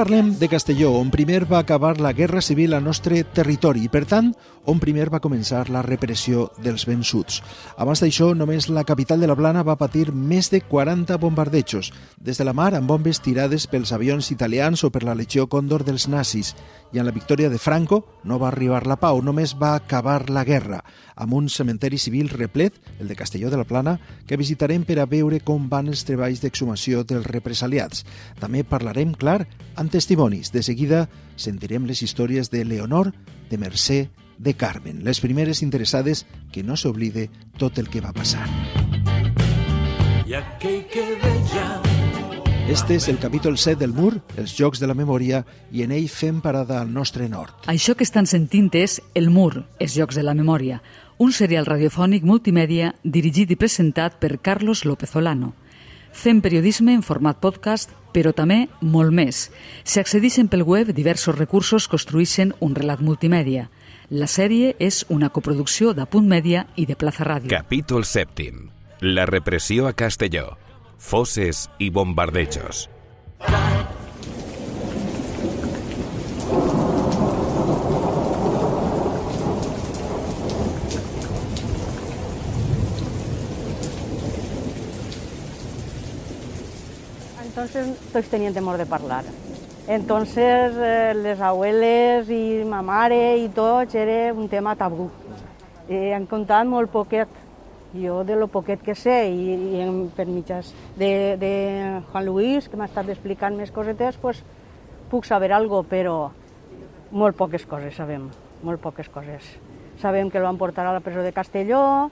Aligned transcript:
Parlem 0.00 0.38
de 0.38 0.48
Castelló, 0.48 0.94
on 0.96 1.10
primer 1.12 1.44
va 1.44 1.58
acabar 1.58 2.00
la 2.00 2.14
Guerra 2.14 2.40
Civil 2.40 2.72
al 2.72 2.80
nostre 2.82 3.18
territori 3.36 3.82
i, 3.84 3.90
per 3.92 4.06
tant, 4.08 4.30
on 4.64 4.78
primer 4.80 5.10
va 5.12 5.20
començar 5.20 5.66
la 5.68 5.82
repressió 5.84 6.46
dels 6.64 6.86
vençuts. 6.88 7.42
Abans 7.76 8.00
d'això, 8.00 8.30
només 8.32 8.70
la 8.72 8.86
capital 8.88 9.20
de 9.20 9.28
la 9.28 9.36
Plana 9.36 9.60
va 9.60 9.76
patir 9.76 10.06
més 10.12 10.48
de 10.48 10.62
40 10.64 11.18
bombardejos, 11.20 11.92
des 12.16 12.40
de 12.40 12.46
la 12.48 12.54
mar 12.56 12.72
amb 12.78 12.88
bombes 12.88 13.20
tirades 13.20 13.66
pels 13.68 13.92
avions 13.92 14.30
italians 14.32 14.84
o 14.84 14.90
per 14.90 15.02
la 15.04 15.14
Legió 15.14 15.44
Còndor 15.52 15.84
dels 15.84 16.08
nazis. 16.08 16.54
I 16.92 16.98
amb 16.98 17.06
la 17.10 17.14
victòria 17.14 17.50
de 17.52 17.60
Franco 17.60 18.00
no 18.24 18.38
va 18.40 18.48
arribar 18.48 18.86
la 18.88 18.96
pau, 18.96 19.20
només 19.20 19.52
va 19.52 19.74
acabar 19.76 20.30
la 20.30 20.44
guerra, 20.48 20.80
amb 21.14 21.36
un 21.36 21.48
cementeri 21.48 21.98
civil 21.98 22.28
replet, 22.32 22.80
el 22.98 23.08
de 23.08 23.16
Castelló 23.16 23.50
de 23.50 23.60
la 23.60 23.68
Plana, 23.68 23.98
que 24.26 24.40
visitarem 24.40 24.84
per 24.88 24.98
a 24.98 25.06
veure 25.06 25.42
com 25.44 25.68
van 25.68 25.92
els 25.92 26.06
treballs 26.08 26.40
d'exhumació 26.40 27.04
dels 27.04 27.28
represaliats. 27.28 28.04
També 28.40 28.64
parlarem, 28.64 29.12
clar, 29.14 29.44
amb 29.76 29.89
testimonis. 29.90 30.52
De 30.54 30.62
seguida 30.62 31.08
sentirem 31.36 31.86
les 31.86 32.02
històries 32.02 32.50
de 32.50 32.64
Leonor, 32.64 33.12
de 33.50 33.58
Mercè, 33.58 34.00
de 34.38 34.54
Carmen, 34.54 35.04
les 35.04 35.20
primeres 35.20 35.60
interessades 35.62 36.24
que 36.52 36.64
no 36.64 36.78
s'oblide 36.80 37.28
tot 37.58 37.78
el 37.78 37.90
que 37.92 38.00
va 38.00 38.14
passar. 38.16 38.46
I 40.24 40.38
aquell 40.38 40.84
que 40.88 41.04
veia 41.20 41.68
este 42.70 42.94
és 42.94 43.08
el 43.08 43.18
capítol 43.18 43.56
7 43.58 43.80
del 43.80 43.90
Mur, 43.90 44.20
els 44.38 44.52
Jocs 44.54 44.78
de 44.78 44.86
la 44.86 44.94
Memòria, 44.94 45.40
i 45.74 45.82
en 45.82 45.90
ell 45.90 46.06
fem 46.06 46.36
parada 46.38 46.76
al 46.78 46.92
nostre 46.94 47.26
nord. 47.28 47.64
Això 47.66 47.96
que 47.98 48.06
estan 48.06 48.28
sentint 48.30 48.68
és 48.78 49.00
El 49.18 49.26
Mur, 49.34 49.64
els 49.80 49.96
Jocs 49.98 50.14
de 50.14 50.22
la 50.22 50.36
Memòria, 50.38 50.78
un 51.18 51.34
serial 51.34 51.66
radiofònic 51.66 52.22
multimèdia 52.22 52.92
dirigit 53.02 53.50
i 53.50 53.58
presentat 53.58 54.20
per 54.22 54.38
Carlos 54.38 54.84
López 54.86 55.16
Olano. 55.18 55.50
Fem 56.12 56.40
periodisme 56.42 56.94
en 56.94 57.02
format 57.06 57.38
podcast, 57.40 57.92
però 58.12 58.32
també 58.34 58.64
molt 58.82 59.14
més. 59.14 59.48
Si 59.84 60.00
accedixen 60.00 60.50
pel 60.50 60.66
web, 60.66 60.90
diversos 60.94 61.38
recursos 61.38 61.86
construïssin 61.88 62.54
un 62.60 62.74
relat 62.74 63.00
multimèdia. 63.00 63.68
La 64.10 64.26
sèrie 64.26 64.74
és 64.82 65.04
una 65.08 65.30
coproducció 65.30 65.94
de 65.94 66.06
Punt 66.10 66.26
Mèdia 66.26 66.66
i 66.74 66.86
de 66.86 66.98
Plaza 66.98 67.24
Ràdio. 67.24 67.50
Capítol 67.52 68.04
sèptim. 68.04 68.68
La 69.00 69.24
repressió 69.26 69.86
a 69.86 69.94
Castelló. 69.94 70.56
Fosses 70.98 71.68
i 71.78 71.90
bombardejos. 71.94 72.88
Entonces 87.60 88.10
todos 88.10 88.26
tenían 88.28 88.54
temor 88.54 88.78
de 88.78 88.94
hablar. 88.94 89.22
Entonces 89.86 90.72
eh, 90.78 91.12
les 91.14 91.38
abueles 91.42 92.30
i 92.32 92.64
ma 92.64 92.80
mare 92.80 93.36
i 93.36 93.50
tots 93.52 93.98
era 94.00 94.32
un 94.32 94.48
tema 94.48 94.72
tabú. 94.80 95.10
I 95.92 96.14
han 96.16 96.24
contat 96.24 96.64
molt 96.64 96.88
poquet. 96.88 97.28
Jo 97.92 98.22
de 98.24 98.38
lo 98.38 98.46
poquet 98.48 98.80
que 98.80 98.94
sé 98.94 99.28
i, 99.28 99.52
i 99.76 99.82
en, 99.84 100.08
per 100.16 100.24
mitjans 100.30 100.70
de, 100.96 101.36
de 101.36 101.52
Juan 102.08 102.24
Luis, 102.24 102.70
que 102.70 102.80
m'ha 102.80 102.88
estat 102.88 103.10
explicant 103.12 103.58
més 103.58 103.74
cosetes, 103.74 104.16
pues, 104.22 104.40
puc 105.10 105.28
saber 105.28 105.52
algo, 105.52 105.82
però 105.82 106.30
molt 107.10 107.36
poques 107.36 107.66
coses 107.68 107.98
sabem, 107.98 108.30
molt 108.62 108.80
poques 108.80 109.10
coses. 109.12 109.52
Sabem 110.00 110.30
que 110.30 110.40
el 110.40 110.48
van 110.48 110.56
portar 110.56 110.86
a 110.86 110.94
la 110.96 111.04
presó 111.04 111.26
de 111.26 111.34
Castelló, 111.36 112.08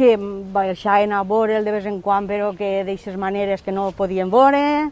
que 0.00 0.16
baixaven 0.16 1.12
a 1.12 1.20
veure'l 1.28 1.66
de 1.66 1.72
vez 1.74 1.84
en 1.84 1.98
quan, 2.00 2.24
però 2.24 2.54
que 2.56 2.86
d'aixes 2.88 3.18
maneres 3.20 3.60
que 3.60 3.74
no 3.76 3.90
podien 3.92 4.30
veure, 4.32 4.88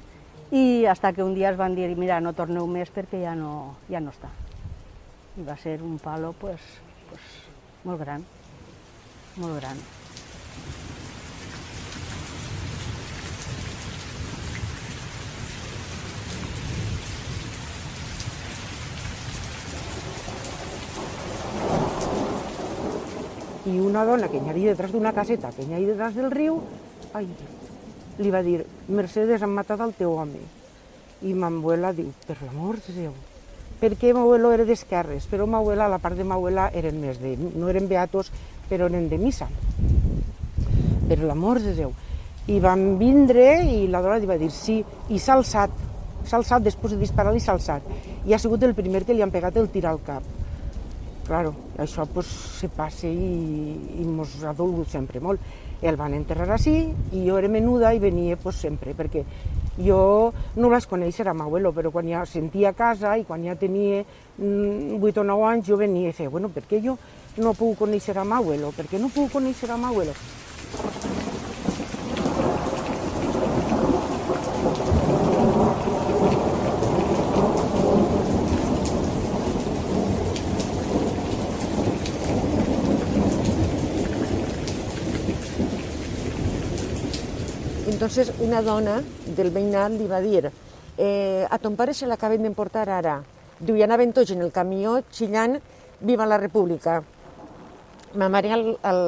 i 0.52 0.84
hasta 0.84 1.14
que 1.16 1.24
un 1.24 1.32
dia 1.32 1.48
es 1.48 1.56
van 1.56 1.72
dir, 1.72 1.88
mira, 1.96 2.20
no 2.20 2.34
torneu 2.36 2.69
més 2.69 2.92
perquè 2.92 3.22
ja 3.22 3.32
no, 3.32 3.78
ja 3.88 4.04
no 4.04 4.12
està. 4.12 4.28
I 5.41 5.46
va 5.48 5.56
ser 5.56 5.78
un 5.80 5.96
palo 6.02 6.34
pues, 6.36 6.60
pues, 7.08 7.24
molt 7.88 8.04
gran, 8.04 8.26
molt 9.41 9.56
gran. 9.62 9.80
I 23.68 23.80
una 23.84 24.04
dona 24.08 24.28
que 24.32 24.40
hi 24.40 24.48
havia 24.48 24.72
detrás 24.72 24.92
d'una 24.94 25.12
caseta, 25.12 25.50
que 25.52 25.66
hi 25.66 25.74
havia 25.74 25.92
detrás 25.92 26.14
del 26.16 26.30
riu, 26.32 26.60
ai, 27.12 27.26
li 28.18 28.30
va 28.32 28.40
dir, 28.42 28.62
Mercedes, 28.88 29.42
han 29.44 29.52
matat 29.52 29.82
el 29.84 29.92
teu 29.98 30.14
home. 30.16 30.40
I 31.28 31.34
ma 31.34 31.50
abuela 31.52 31.92
diu, 31.92 32.08
per 32.26 32.38
l'amor 32.40 32.78
de 32.86 32.94
Déu, 32.96 33.12
perquè 33.80 34.14
ma 34.14 34.22
abuelo 34.24 34.52
era 34.54 34.64
d'esquerres, 34.64 35.26
però 35.30 35.46
ma 35.46 35.60
abuela, 35.60 35.90
la 35.90 35.98
part 36.02 36.16
de 36.16 36.24
ma 36.24 36.38
abuela, 36.38 36.68
eren 36.74 37.00
més 37.02 37.20
de, 37.20 37.34
no 37.36 37.68
eren 37.68 37.90
beatos, 37.90 38.30
però 38.70 38.88
eren 38.88 39.10
de 39.10 39.18
missa. 39.20 39.50
Per 41.10 41.20
l'amor 41.20 41.60
de 41.64 41.74
Déu. 41.76 41.92
I 42.48 42.62
van 42.64 42.94
vindre 42.96 43.50
i 43.68 43.84
la 43.92 44.00
dona 44.00 44.16
li 44.22 44.30
va 44.30 44.38
dir 44.40 44.48
sí, 44.54 44.80
i 45.12 45.20
s'ha 45.20 45.36
alçat, 45.36 45.74
s'ha 46.24 46.38
alçat 46.40 46.64
després 46.64 46.94
de 46.94 47.02
disparar 47.02 47.36
i 47.36 47.44
s'ha 47.44 47.58
alçat. 47.58 47.84
I 48.24 48.32
ha 48.32 48.40
sigut 48.40 48.64
el 48.64 48.76
primer 48.78 49.04
que 49.04 49.12
li 49.12 49.22
han 49.22 49.34
pegat 49.34 49.58
el 49.60 49.68
tir 49.74 49.84
al 49.86 50.00
cap. 50.06 50.38
Claro, 51.28 51.52
això 51.76 52.06
pues, 52.08 52.26
se 52.56 52.70
passa 52.72 53.04
i, 53.04 53.32
i 54.00 54.04
mos 54.08 54.32
ha 54.48 54.54
dolgut 54.56 54.88
sempre 54.88 55.20
molt 55.20 55.42
el 55.84 55.98
van 56.00 56.14
enterrar 56.16 56.48
així 56.54 56.72
i 57.12 57.26
jo 57.26 57.36
era 57.36 57.50
menuda 57.52 57.92
i 57.92 58.00
venia 58.00 58.38
pues, 58.40 58.56
sempre, 58.64 58.94
perquè 58.96 59.26
jo 59.76 60.00
no 60.56 60.72
vaig 60.72 60.88
conèixer 60.88 61.28
a 61.28 61.36
abuelo, 61.36 61.74
però 61.76 61.92
quan 61.92 62.08
ja 62.08 62.24
sentia 62.24 62.72
a 62.72 62.78
casa 62.80 63.12
i 63.20 63.28
quan 63.28 63.44
ja 63.44 63.54
tenia 63.60 64.00
mm, 64.38 64.96
8 65.04 65.20
o 65.20 65.28
9 65.28 65.48
anys 65.52 65.68
jo 65.68 65.76
venia 65.76 66.08
i 66.08 66.16
feia, 66.16 66.32
bueno, 66.32 66.48
per 66.48 66.64
què 66.64 66.80
jo 66.80 66.96
no 67.36 67.52
puc 67.52 67.76
conèixer 67.84 68.16
a 68.16 68.24
abuelo? 68.24 68.72
Per 68.72 68.88
què 68.88 68.98
no 68.98 69.12
puc 69.12 69.30
conèixer 69.36 69.70
a 69.70 69.76
abuelo? 69.76 70.16
Entonces 88.08 88.41
una 88.41 88.62
dona 88.64 88.94
del 89.36 89.50
veïnat 89.52 89.92
li 89.92 90.06
va 90.08 90.22
dir 90.24 90.46
eh, 90.48 91.44
a 91.44 91.58
ton 91.60 91.74
pare 91.76 91.92
se 91.92 92.06
l'acaben 92.08 92.41
d'emportar 92.41 92.86
ara. 92.88 93.19
Diu, 93.60 93.76
i 93.76 93.84
anaven 93.84 94.14
tots 94.16 94.32
en 94.32 94.41
el 94.46 94.48
camió 94.48 94.94
xillant 95.12 95.58
Viva 96.00 96.24
la 96.24 96.38
República. 96.41 97.02
Ma 98.16 98.30
mare 98.32 98.54
al, 98.56 98.64
al, 98.80 99.02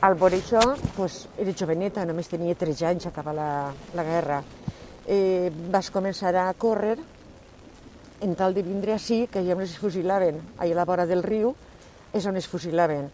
al 0.00 0.16
veure 0.16 0.40
això, 0.40 0.64
pues, 0.96 1.18
era 1.36 1.52
joveneta, 1.60 2.08
només 2.08 2.32
tenia 2.32 2.56
13 2.56 2.88
anys, 2.94 3.10
acaba 3.12 3.36
la, 3.36 3.50
la 3.92 4.08
guerra. 4.08 4.40
Eh, 5.04 5.52
vas 5.68 5.92
començar 5.92 6.32
a 6.40 6.48
córrer 6.56 6.96
en 8.24 8.34
tal 8.34 8.56
de 8.56 8.64
vindre 8.64 8.96
així, 8.96 9.26
que 9.28 9.44
ja 9.44 9.60
es 9.60 9.76
fusilaven, 9.76 10.40
allà 10.56 10.72
a 10.72 10.80
la 10.80 10.88
vora 10.88 11.04
del 11.04 11.20
riu, 11.20 11.52
és 12.16 12.24
on 12.24 12.40
es 12.40 12.48
fusilaven. 12.48 13.10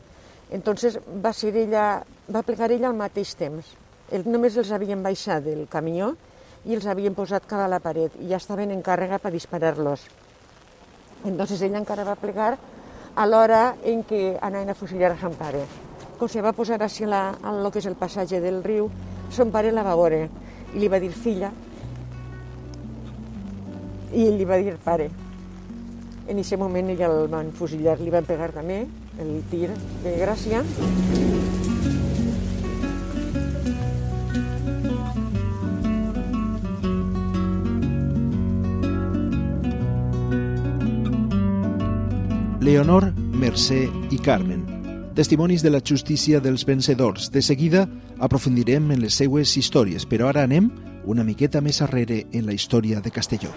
Entonces 0.54 1.02
va 1.10 1.34
ser 1.34 1.56
ella, 1.56 2.04
va 2.30 2.46
plegar 2.46 2.70
ella 2.70 2.92
al 2.94 3.00
mateix 3.02 3.34
temps 3.34 3.80
el, 4.10 4.26
només 4.26 4.56
els 4.58 4.72
havien 4.72 5.02
baixat 5.02 5.44
del 5.46 5.66
camió 5.70 6.12
i 6.66 6.76
els 6.76 6.86
havien 6.86 7.14
posat 7.14 7.46
cada 7.48 7.66
a 7.66 7.72
la 7.72 7.80
paret 7.82 8.14
i 8.20 8.28
ja 8.30 8.38
estaven 8.40 8.70
en 8.70 8.82
càrrega 8.82 9.18
per 9.22 9.32
disparar-los. 9.32 10.06
Entonces 11.24 11.62
ella 11.62 11.78
encara 11.78 12.04
va 12.04 12.18
plegar 12.18 12.56
a 13.14 13.26
l'hora 13.26 13.76
en 13.84 14.02
què 14.08 14.38
anaven 14.40 14.72
a 14.72 14.78
fusillar 14.78 15.12
a 15.12 15.18
son 15.20 15.34
pare. 15.38 15.64
Com 16.18 16.28
se 16.28 16.42
va 16.42 16.54
posar 16.54 16.80
així 16.82 17.04
a, 17.04 17.24
a 17.42 17.52
lo 17.52 17.70
que 17.70 17.82
és 17.82 17.86
el 17.86 17.98
passatge 17.98 18.40
del 18.40 18.62
riu, 18.62 18.88
son 19.30 19.50
pare 19.50 19.72
la 19.72 19.84
va 19.86 19.96
veure 19.96 20.28
i 20.72 20.80
li 20.80 20.88
va 20.88 21.00
dir 21.00 21.12
filla 21.12 21.52
i 24.12 24.28
li 24.30 24.44
va 24.44 24.58
dir 24.60 24.76
pare. 24.84 25.10
En 26.28 26.38
aquest 26.38 26.60
moment 26.60 26.90
ella 26.92 27.08
el 27.10 27.28
van 27.32 27.50
fusillar, 27.52 27.98
li 28.00 28.12
van 28.12 28.28
pegar 28.28 28.52
també 28.54 28.84
el 29.20 29.32
tir 29.50 29.68
de 30.04 30.16
gràcia. 30.20 30.62
Leonor, 42.62 43.12
Mercè 43.18 43.88
i 44.14 44.18
Carmen. 44.22 44.60
Testimonis 45.16 45.64
de 45.64 45.70
la 45.74 45.80
justícia 45.82 46.38
dels 46.38 46.62
vencedors. 46.62 47.26
De 47.34 47.42
seguida 47.42 47.88
aprofundirem 48.22 48.92
en 48.94 49.02
les 49.02 49.18
seues 49.18 49.56
històries, 49.58 50.06
però 50.06 50.30
ara 50.30 50.46
anem 50.46 50.70
una 51.02 51.26
miqueta 51.26 51.60
més 51.60 51.82
arrere 51.82 52.22
en 52.30 52.46
la 52.46 52.54
història 52.54 53.02
de 53.02 53.10
Castelló. 53.10 53.50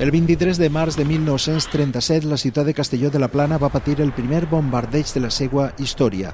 El 0.00 0.10
23 0.10 0.56
de 0.56 0.70
març 0.72 0.96
de 0.96 1.04
1937, 1.04 2.24
la 2.24 2.38
ciutat 2.40 2.64
de 2.64 2.72
Castelló 2.72 3.10
de 3.10 3.18
la 3.20 3.28
Plana 3.28 3.58
va 3.60 3.68
patir 3.68 4.00
el 4.00 4.14
primer 4.16 4.46
bombardeig 4.48 5.12
de 5.12 5.20
la 5.20 5.28
seva 5.28 5.74
història. 5.76 6.30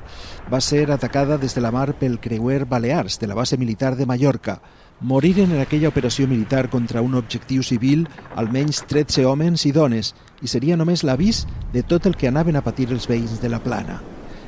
Va 0.46 0.60
ser 0.62 0.84
atacada 0.94 1.34
des 1.36 1.56
de 1.56 1.64
la 1.64 1.72
mar 1.74 1.96
pel 1.98 2.20
creuer 2.22 2.60
Balears, 2.70 3.18
de 3.18 3.26
la 3.26 3.34
base 3.34 3.58
militar 3.58 3.96
de 3.96 4.06
Mallorca. 4.06 4.60
Moriren 5.00 5.50
en 5.50 5.64
aquella 5.64 5.88
operació 5.88 6.28
militar 6.30 6.70
contra 6.70 7.02
un 7.02 7.18
objectiu 7.18 7.66
civil 7.66 8.06
almenys 8.36 8.84
13 8.86 9.26
homes 9.26 9.66
i 9.66 9.72
dones, 9.74 10.14
i 10.42 10.46
seria 10.46 10.78
només 10.78 11.02
l'avís 11.02 11.42
de 11.74 11.82
tot 11.82 12.06
el 12.06 12.14
que 12.14 12.30
anaven 12.30 12.54
a 12.54 12.62
patir 12.62 12.92
els 12.92 13.10
veïns 13.10 13.40
de 13.42 13.50
la 13.50 13.58
Plana. 13.58 13.98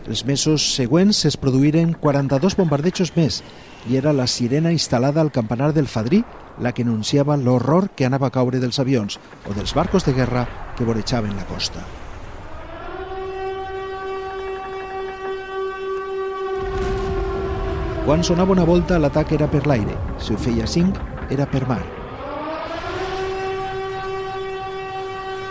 Els 0.06 0.22
mesos 0.30 0.62
següents 0.76 1.26
es 1.26 1.36
produïren 1.36 1.90
42 1.98 2.54
bombardejos 2.54 3.16
més 3.16 3.42
i 3.90 3.98
era 3.98 4.14
la 4.14 4.30
sirena 4.30 4.70
instal·lada 4.70 5.20
al 5.20 5.34
campanar 5.34 5.74
del 5.74 5.90
Fadrí 5.90 6.22
la 6.60 6.72
que 6.72 6.82
anunciava 6.82 7.36
l'horror 7.36 7.90
que 7.94 8.06
anava 8.06 8.28
a 8.28 8.34
caure 8.34 8.60
dels 8.60 8.78
avions 8.78 9.18
o 9.48 9.54
dels 9.54 9.74
barcos 9.74 10.04
de 10.04 10.12
guerra 10.12 10.46
que 10.76 10.84
vorejaven 10.84 11.36
la 11.36 11.46
costa. 11.46 11.84
Quan 18.08 18.24
sonava 18.24 18.54
una 18.54 18.64
volta, 18.64 18.96
l'atac 18.98 19.34
era 19.36 19.50
per 19.52 19.66
l'aire. 19.68 19.98
Si 20.16 20.32
ho 20.32 20.38
feia 20.40 20.66
cinc, 20.66 20.96
era 21.28 21.44
per 21.44 21.66
mar. 21.68 21.82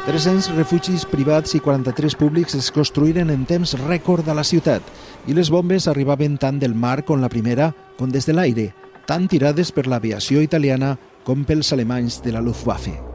300 0.08 0.56
refugis 0.56 1.04
privats 1.06 1.52
i 1.54 1.60
43 1.60 2.16
públics 2.16 2.56
es 2.56 2.70
construïren 2.72 3.28
en 3.30 3.42
temps 3.46 3.74
rècord 3.82 4.26
a 4.32 4.36
la 4.38 4.46
ciutat 4.48 4.82
i 5.28 5.36
les 5.36 5.52
bombes 5.52 5.90
arribaven 5.92 6.38
tant 6.40 6.62
del 6.64 6.78
mar 6.80 7.02
com 7.04 7.20
la 7.20 7.28
primera 7.28 7.74
com 7.98 8.08
des 8.08 8.24
de 8.24 8.32
l'aire, 8.32 8.70
tant 9.08 9.30
tirades 9.32 9.72
per 9.72 9.88
l'aviació 9.88 10.44
italiana 10.44 10.98
com 11.24 11.48
pels 11.48 11.72
alemanys 11.76 12.20
de 12.26 12.36
la 12.36 12.44
Luftwaffe. 12.44 13.07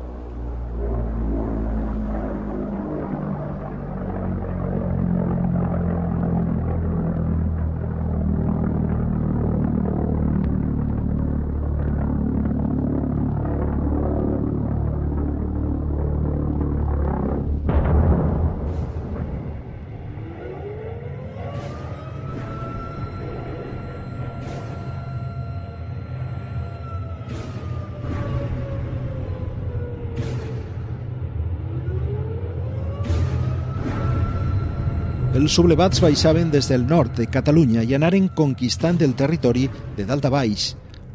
Els 35.33 35.55
sublevats 35.57 36.03
baixaven 36.05 36.51
des 36.53 36.67
del 36.69 36.83
nord 36.85 37.15
de 37.17 37.25
Catalunya 37.25 37.81
i 37.89 37.95
anaren 37.97 38.27
conquistant 38.37 38.99
el 39.01 39.15
territori 39.17 39.63
de 39.97 40.05
dalt 40.05 40.29
a 40.29 40.31
baix. 40.35 40.67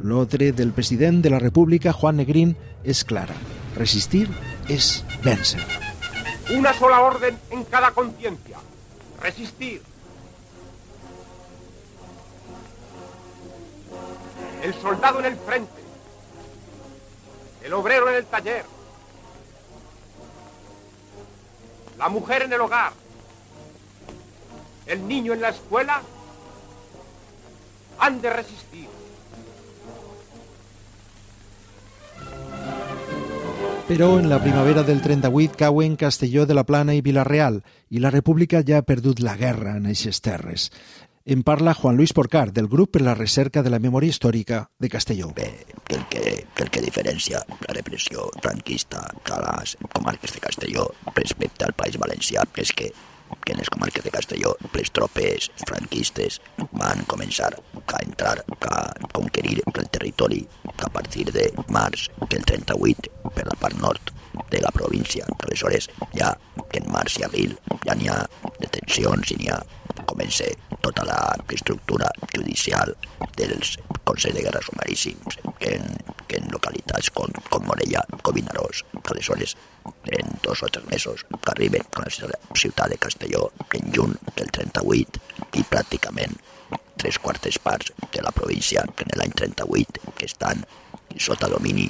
L'ordre 0.02 0.48
del 0.58 0.72
president 0.74 1.20
de 1.22 1.30
la 1.30 1.38
República, 1.38 1.92
Juan 1.94 2.18
Negrín, 2.18 2.56
és 2.82 3.04
clara. 3.06 3.36
Resistir 3.76 4.24
és 4.74 4.90
vèncer. 5.22 5.62
Una 6.58 6.74
sola 6.74 6.98
orden 7.06 7.38
en 7.54 7.62
cada 7.70 7.92
conciencia. 7.92 8.58
Resistir. 9.22 9.80
El 14.66 14.74
soldado 14.82 15.20
en 15.20 15.26
el 15.26 15.36
frente. 15.46 15.82
El 17.62 17.72
obrero 17.72 18.10
en 18.10 18.16
el 18.16 18.26
taller. 18.26 18.64
La 21.98 22.08
mujer 22.08 22.42
en 22.42 22.52
el 22.52 22.60
hogar 22.60 22.90
el 24.88 25.06
niño 25.06 25.34
en 25.34 25.40
la 25.40 25.50
escuela, 25.50 26.02
han 27.98 28.20
de 28.20 28.30
resistir. 28.30 28.88
Però 33.88 34.18
en 34.18 34.28
la 34.28 34.42
primavera 34.42 34.82
del 34.82 35.00
38 35.00 35.54
cauen 35.56 35.96
Castelló 35.96 36.44
de 36.44 36.52
la 36.52 36.64
Plana 36.64 36.92
i 36.92 37.00
Vilareal 37.00 37.62
i 37.88 38.02
la 38.04 38.10
República 38.12 38.60
ja 38.60 38.82
ha 38.82 38.84
perdut 38.84 39.22
la 39.24 39.36
guerra 39.40 39.78
en 39.78 39.86
aquestes 39.88 40.20
terres. 40.20 40.70
En 41.24 41.42
parla 41.42 41.74
Juan 41.74 41.96
Luis 41.96 42.12
Porcar, 42.12 42.52
del 42.52 42.68
grup 42.68 42.92
per 42.92 43.02
la 43.02 43.14
recerca 43.14 43.62
de 43.62 43.72
la 43.72 43.80
memòria 43.80 44.12
històrica 44.12 44.62
de 44.78 44.88
Castelló. 44.88 45.32
Bé, 45.36 45.64
el 45.88 46.04
que, 46.08 46.44
el 46.56 46.70
que 46.70 46.80
diferencia 46.84 47.40
la 47.66 47.74
repressió 47.74 48.28
franquista 48.42 49.02
a 49.08 49.40
les 49.40 49.76
comarques 49.92 50.32
de 50.36 50.40
Castelló 50.40 50.86
respecte 51.14 51.64
al 51.64 51.76
País 51.76 51.96
Valencià 52.00 52.44
és 52.60 52.72
que 52.72 52.92
que 53.44 53.52
en 53.52 53.58
les 53.62 53.70
comarques 53.70 54.04
de 54.04 54.12
Castelló 54.14 54.54
les 54.74 54.90
tropes 54.90 55.50
franquistes 55.66 56.40
van 56.72 57.04
començar 57.10 57.50
a 57.54 58.02
entrar 58.02 58.36
a 58.70 58.78
conquerir 59.12 59.58
el 59.74 59.88
territori 59.88 60.42
a 60.78 60.90
partir 60.92 61.26
de 61.32 61.48
març 61.68 62.08
del 62.28 62.44
38 62.44 63.32
per 63.34 63.46
la 63.48 63.58
part 63.60 63.78
nord 63.80 64.12
de 64.50 64.60
la 64.62 64.70
província. 64.72 65.26
Aleshores, 65.44 65.88
ja 66.14 66.34
en 66.76 66.86
març 66.92 67.18
i 67.18 67.24
abril 67.26 67.56
ja 67.84 67.96
n'hi 67.96 68.10
ha 68.12 68.20
detencions 68.60 69.32
i 69.32 69.38
n'hi 69.40 69.50
ha 69.52 69.58
comença 70.08 70.46
tota 70.84 71.04
la 71.08 71.18
estructura 71.52 72.08
judicial 72.34 72.94
dels 73.36 73.76
Consells 74.04 74.36
de 74.36 74.44
Guerra 74.46 74.62
Sumaríssims 74.64 75.38
que 75.58 75.74
en, 75.76 75.88
que 76.28 76.38
en 76.40 76.48
localitats 76.52 77.10
com, 77.10 77.32
com 77.50 77.66
Morella, 77.66 78.04
com 78.22 78.36
Vinaròs. 78.36 78.84
Aleshores, 79.08 79.56
en 80.06 80.38
dos 80.42 80.62
o 80.62 80.68
tres 80.68 80.84
mesos 80.86 81.24
que 81.28 81.52
arriben 81.52 81.82
a 81.94 82.04
la 82.04 82.10
ciutat 82.54 82.90
de 82.90 82.98
Castelló 82.98 83.52
en 83.72 83.92
juny 83.94 84.14
del 84.36 84.50
38 84.50 85.20
i 85.60 85.64
pràcticament 85.64 86.36
tres 86.98 87.18
quartes 87.18 87.58
parts 87.58 87.92
de 88.12 88.22
la 88.22 88.32
província 88.34 88.84
que 88.96 89.06
en 89.06 89.14
l'any 89.18 89.32
38 89.32 90.14
que 90.16 90.26
estan 90.26 90.64
sota 91.16 91.48
domini 91.48 91.86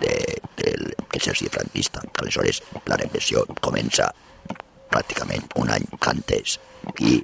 de, 0.00 0.16
del 0.58 0.90
exèrcit 1.12 1.52
franquista. 1.54 2.02
Aleshores, 2.18 2.62
la 2.86 2.98
repressió 3.00 3.44
comença 3.60 4.10
pràcticament 4.92 5.46
un 5.62 5.70
any 5.72 5.86
antes 6.10 6.58
i 7.00 7.22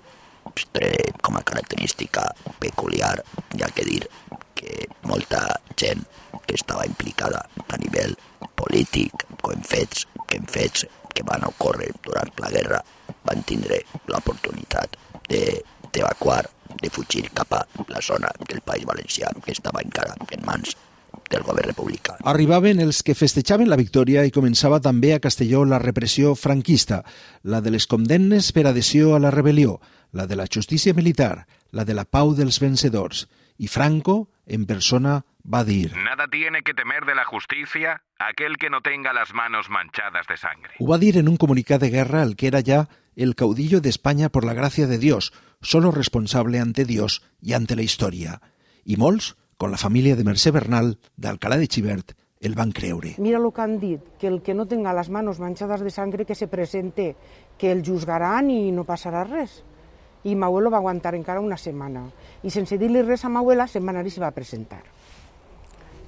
com 1.23 1.37
a 1.37 1.43
característica 1.43 2.25
peculiar 2.59 3.23
ha 3.63 3.71
que 3.75 3.85
dir 3.85 4.09
que 4.55 4.89
molta 5.03 5.61
gent 5.77 6.05
que 6.47 6.55
estava 6.55 6.87
implicada 6.87 7.45
a 7.69 7.77
nivell 7.79 8.17
polític 8.59 9.25
en 9.49 9.63
fets, 9.65 10.07
que 10.29 10.37
en 10.37 10.47
fets 10.47 10.87
que 11.15 11.25
van 11.25 11.47
ocórrer 11.49 11.89
durant 12.05 12.31
la 12.43 12.51
guerra 12.53 12.83
van 13.25 13.43
tindre 13.49 13.81
l'oportunitat 14.11 14.97
d'evacuar, 15.29 16.43
de, 16.45 16.77
de 16.83 16.91
fugir 16.93 17.25
cap 17.35 17.55
a 17.57 17.63
la 17.89 18.03
zona 18.05 18.31
del 18.45 18.61
País 18.61 18.85
Valencià 18.89 19.33
que 19.45 19.57
estava 19.57 19.85
encara 19.85 20.17
en 20.31 20.45
mans 20.45 20.77
del 21.31 21.45
govern 21.47 21.71
republicà. 21.71 22.17
Arribaven 22.25 22.81
els 22.81 23.03
que 23.03 23.17
festejaven 23.19 23.71
la 23.71 23.79
victòria 23.81 24.25
i 24.27 24.35
començava 24.35 24.81
també 24.85 25.15
a 25.15 25.21
Castelló 25.21 25.65
la 25.65 25.81
repressió 25.83 26.35
franquista, 26.35 27.03
la 27.43 27.61
de 27.61 27.73
les 27.75 27.87
condemnes 27.87 28.53
per 28.53 28.67
adhesió 28.67 29.15
a 29.15 29.23
la 29.23 29.33
rebel·lió, 29.35 29.79
la 30.13 30.27
de 30.27 30.37
la 30.37 30.49
justícia 30.49 30.95
militar, 30.95 31.47
la 31.71 31.85
de 31.85 31.95
la 31.95 32.05
pau 32.05 32.35
dels 32.35 32.61
vencedors. 32.61 33.27
I 33.59 33.67
Franco, 33.67 34.31
en 34.47 34.67
persona, 34.67 35.25
va 35.43 35.65
dir... 35.65 35.93
Nada 35.97 36.29
tiene 36.29 36.63
que 36.63 36.75
temer 36.75 37.05
de 37.05 37.15
la 37.15 37.25
justicia 37.25 38.03
aquel 38.19 38.57
que 38.57 38.71
no 38.71 38.81
tenga 38.81 39.13
las 39.13 39.35
manos 39.35 39.69
manchadas 39.69 40.27
de 40.29 40.37
sangre. 40.37 40.75
Ho 40.79 40.87
va 40.87 40.99
dir 40.99 41.17
en 41.19 41.29
un 41.29 41.37
comunicat 41.37 41.81
de 41.81 41.91
guerra 41.91 42.23
el 42.23 42.37
que 42.37 42.47
era 42.47 42.63
ja 42.65 42.89
el 43.17 43.35
caudillo 43.35 43.81
de 43.81 43.89
España 43.89 44.29
por 44.29 44.45
la 44.45 44.55
gracia 44.55 44.87
de 44.87 44.99
Dios, 44.99 45.33
solo 45.61 45.91
responsable 45.91 46.61
ante 46.61 46.85
Dios 46.85 47.23
y 47.43 47.55
ante 47.55 47.75
la 47.75 47.83
historia. 47.83 48.41
I 48.85 48.97
molts, 48.97 49.35
con 49.59 49.73
la 49.73 49.77
família 49.77 50.15
de 50.15 50.23
Mercè 50.23 50.53
Bernal, 50.55 50.95
d'Alcalá 51.19 51.57
de 51.59 51.67
Xivert, 51.67 52.13
el 52.41 52.55
van 52.55 52.71
creure. 52.71 53.17
Mira 53.19 53.41
el 53.43 53.49
que 53.53 53.61
han 53.61 53.81
dit, 53.83 54.05
que 54.17 54.29
el 54.31 54.41
que 54.41 54.55
no 54.55 54.67
tenga 54.71 54.93
las 54.93 55.11
manos 55.11 55.41
manchadas 55.41 55.81
de 55.81 55.91
sangre 55.91 56.25
que 56.25 56.37
se 56.37 56.47
presente, 56.47 57.17
que 57.59 57.73
el 57.73 57.83
juzgaran 57.85 58.53
i 58.55 58.71
no 58.71 58.87
passarà 58.87 59.25
res. 59.27 59.65
I 60.23 60.37
m'abuelo 60.39 60.71
va 60.71 60.79
aguantar 60.79 61.17
encara 61.19 61.43
una 61.43 61.59
setmana. 61.59 62.07
I 62.47 62.55
sense 62.55 62.79
dir-li 62.79 63.03
res 63.03 63.27
a 63.27 63.35
m'abuela, 63.35 63.67
se'n 63.67 63.83
va 63.83 63.97
anar 63.97 64.07
i 64.07 64.15
se 64.15 64.23
va 64.23 64.31
presentar. 64.31 64.85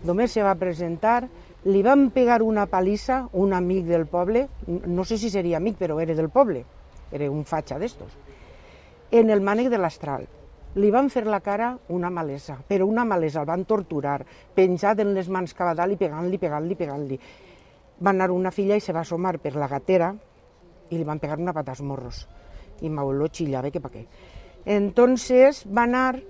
Només 0.07 0.31
se 0.31 0.47
va 0.47 0.55
presentar, 0.55 1.27
li 1.67 1.83
van 1.83 2.09
pegar 2.15 2.43
una 2.47 2.71
palissa, 2.71 3.25
un 3.33 3.53
amic 3.53 3.91
del 3.91 4.07
poble, 4.07 4.47
no 4.87 5.05
sé 5.05 5.19
si 5.19 5.29
seria 5.29 5.59
amic, 5.59 5.75
però 5.77 5.99
era 5.99 6.15
del 6.15 6.31
poble, 6.31 6.65
era 7.11 7.27
un 7.29 7.43
fatxa 7.45 7.83
d'estos, 7.83 8.15
en 9.11 9.31
el 9.35 9.43
mànec 9.43 9.75
de 9.75 9.79
l'astral. 9.83 10.31
Li 10.79 10.91
van 10.95 11.09
fer 11.11 11.25
la 11.27 11.41
cara 11.43 11.73
una 11.91 12.11
malesa, 12.15 12.55
però 12.67 12.87
una 12.87 13.03
malesa, 13.05 13.41
el 13.41 13.47
van 13.49 13.65
torturar, 13.67 14.21
penjat 14.55 15.01
en 15.03 15.15
les 15.17 15.29
mans 15.29 15.55
cap 15.59 15.73
a 15.73 15.75
dalt 15.75 15.97
i 15.97 15.99
pegant-li, 15.99 16.39
pegant-li, 16.39 16.77
pegant-li. 16.79 17.19
Va 18.01 18.13
anar 18.15 18.31
una 18.31 18.53
filla 18.55 18.79
i 18.79 18.85
se 18.85 18.95
va 18.95 19.03
assomar 19.03 19.41
per 19.43 19.57
la 19.59 19.67
gatera 19.69 20.13
i 20.91 20.97
li 20.99 21.07
van 21.07 21.19
pegar 21.19 21.41
una 21.43 21.55
pata 21.57 21.75
als 21.75 21.83
morros. 21.83 22.23
I 22.87 22.89
m'abuelo 22.89 23.27
xillava 23.27 23.73
que 23.75 23.83
pa 23.83 23.91
què. 23.91 24.05
Entonces 24.65 25.65
va 25.67 25.89
anar 25.89 26.21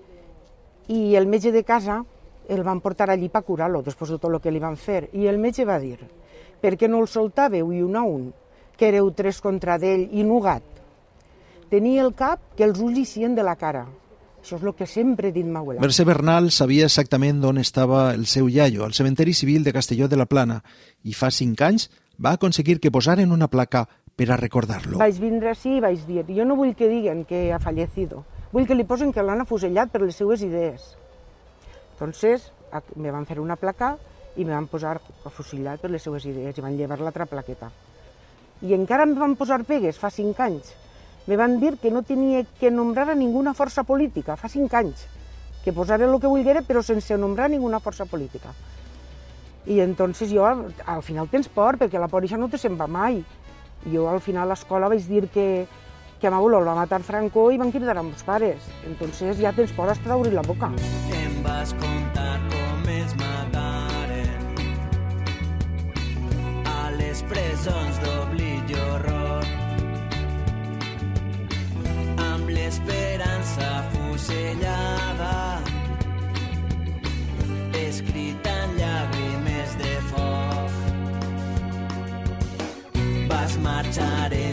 i 0.89 1.15
el 1.21 1.29
metge 1.29 1.53
de 1.53 1.63
casa 1.63 2.01
el 2.49 2.65
van 2.65 2.81
portar 2.81 3.11
allí 3.11 3.29
per 3.29 3.45
curar-lo 3.45 3.85
després 3.85 4.11
de 4.11 4.19
tot 4.19 4.33
el 4.33 4.41
que 4.41 4.51
li 4.51 4.59
van 4.59 4.81
fer. 4.81 5.11
I 5.13 5.29
el 5.29 5.39
metge 5.39 5.69
va 5.69 5.79
dir 5.79 5.99
Per 6.61 6.77
què 6.77 6.89
no 6.89 6.99
el 7.01 7.09
soltàveu 7.09 7.71
i 7.73 7.81
un 7.81 7.97
a 7.97 8.03
un? 8.05 8.31
Que 8.77 8.91
éreu 8.91 9.09
tres 9.17 9.41
contra 9.41 9.79
d'ell 9.81 10.09
i 10.13 10.25
nugat. 10.25 10.65
Tenia 11.71 12.03
el 12.05 12.13
cap 12.17 12.53
que 12.57 12.67
els 12.67 12.81
ulls 12.81 12.99
eixien 13.01 13.37
de 13.37 13.45
la 13.47 13.57
cara. 13.57 13.87
Això 14.41 14.57
és 14.57 14.65
el 14.65 14.75
que 14.75 14.87
sempre 14.89 15.29
he 15.29 15.33
dit 15.37 15.47
ma 15.47 15.61
abuela. 15.61 15.83
Mercè 15.85 16.05
Bernal 16.09 16.51
sabia 16.51 16.87
exactament 16.89 17.43
on 17.45 17.61
estava 17.61 18.11
el 18.15 18.27
seu 18.27 18.49
iaio, 18.49 18.87
al 18.87 18.97
cementeri 18.97 19.35
civil 19.37 19.65
de 19.65 19.75
Castelló 19.77 20.09
de 20.09 20.17
la 20.17 20.27
Plana, 20.27 20.63
i 21.05 21.13
fa 21.13 21.31
cinc 21.31 21.61
anys 21.61 21.91
va 22.21 22.33
aconseguir 22.37 22.81
que 22.81 22.93
posaren 22.93 23.33
una 23.33 23.49
placa 23.49 23.87
per 24.17 24.31
a 24.31 24.37
recordar-lo. 24.41 24.99
Vaig 25.01 25.21
vindre 25.21 25.53
així 25.53 25.77
i 25.77 25.83
vaig 25.85 26.05
dir, 26.09 26.25
jo 26.29 26.45
no 26.49 26.57
vull 26.57 26.75
que 26.77 26.89
diguen 26.89 27.25
que 27.29 27.51
ha 27.53 27.61
fallecido, 27.61 28.25
vull 28.53 28.67
que 28.69 28.77
li 28.77 28.85
posen 28.89 29.13
que 29.13 29.25
l'han 29.25 29.45
afusellat 29.45 29.93
per 29.93 30.03
les 30.05 30.17
seues 30.17 30.43
idees. 30.45 30.95
Entonces, 31.95 32.51
me 32.97 33.13
van 33.13 33.27
fer 33.29 33.41
una 33.41 33.57
placa 33.61 33.95
i 34.37 34.45
me 34.45 34.55
van 34.55 34.69
posar 34.73 34.99
afusellat 35.29 35.81
per 35.83 35.91
les 35.93 36.03
seues 36.03 36.25
idees 36.25 36.57
i 36.57 36.65
van 36.65 36.77
llevar 36.77 37.01
l'altra 37.01 37.27
plaqueta. 37.29 37.71
I 38.61 38.77
encara 38.77 39.05
em 39.09 39.17
van 39.17 39.37
posar 39.41 39.63
pegues 39.69 39.99
fa 39.99 40.11
cinc 40.13 40.41
anys. 40.41 40.73
Me 41.27 41.37
van 41.37 41.61
dir 41.61 41.77
que 41.79 41.91
no 41.91 42.03
tenia 42.03 42.45
que 42.59 42.71
nombrar 42.71 43.11
a 43.11 43.15
ninguna 43.15 43.55
força 43.55 43.85
política, 43.85 44.37
fa 44.37 44.49
cinc 44.49 44.73
anys, 44.75 45.05
que 45.65 45.73
posara 45.73 46.09
el 46.09 46.21
que 46.21 46.31
volguera 46.31 46.63
però 46.63 46.83
sense 46.83 47.17
nombrar 47.19 47.51
ninguna 47.51 47.81
força 47.81 48.07
política. 48.07 48.55
I 49.67 49.81
entonces 49.81 50.33
jo, 50.33 50.47
al 50.47 51.03
final 51.03 51.29
tens 51.29 51.49
por, 51.49 51.77
perquè 51.77 52.01
la 52.01 52.09
por 52.09 52.25
això 52.25 52.39
no 52.41 52.49
te 52.49 52.59
se'n 52.59 52.79
va 52.81 52.89
mai. 52.89 53.21
Jo 53.93 54.09
al 54.09 54.21
final 54.25 54.49
a 54.49 54.55
l'escola 54.55 54.89
vaig 54.89 55.05
dir 55.09 55.29
que, 55.29 55.67
que 56.21 56.27
a 56.27 56.33
abuelo 56.33 56.59
el 56.59 56.69
va 56.69 56.75
matar 56.75 57.03
Franco 57.03 57.51
i 57.53 57.61
van 57.61 57.73
cridar 57.73 57.99
a 57.99 58.03
meus 58.03 58.25
pares. 58.25 58.65
Entonces 58.89 59.39
ja 59.39 59.53
tens 59.53 59.73
por 59.73 59.89
hasta 59.89 60.09
d'obrir 60.09 60.33
la 60.33 60.43
boca. 60.43 60.73
Em 61.13 61.43
vas 61.45 61.77
contar 61.77 62.41
com 62.49 62.91
es 62.97 63.15
mataren 63.21 64.41
a 66.65 66.91
les 66.97 67.23
presons 67.29 68.05
d'oblit 68.05 68.77
i 68.77 68.81
horror 68.81 69.20
amb 72.71 72.89
l'esperança 72.89 73.85
fusellada. 73.93 75.63
Escrita 77.75 78.51
en 78.65 78.71
llàgrimes 78.79 79.71
de 79.81 79.95
foc. 80.11 80.71
Vas 83.29 83.57
marxar 83.59 84.33
en 84.33 84.50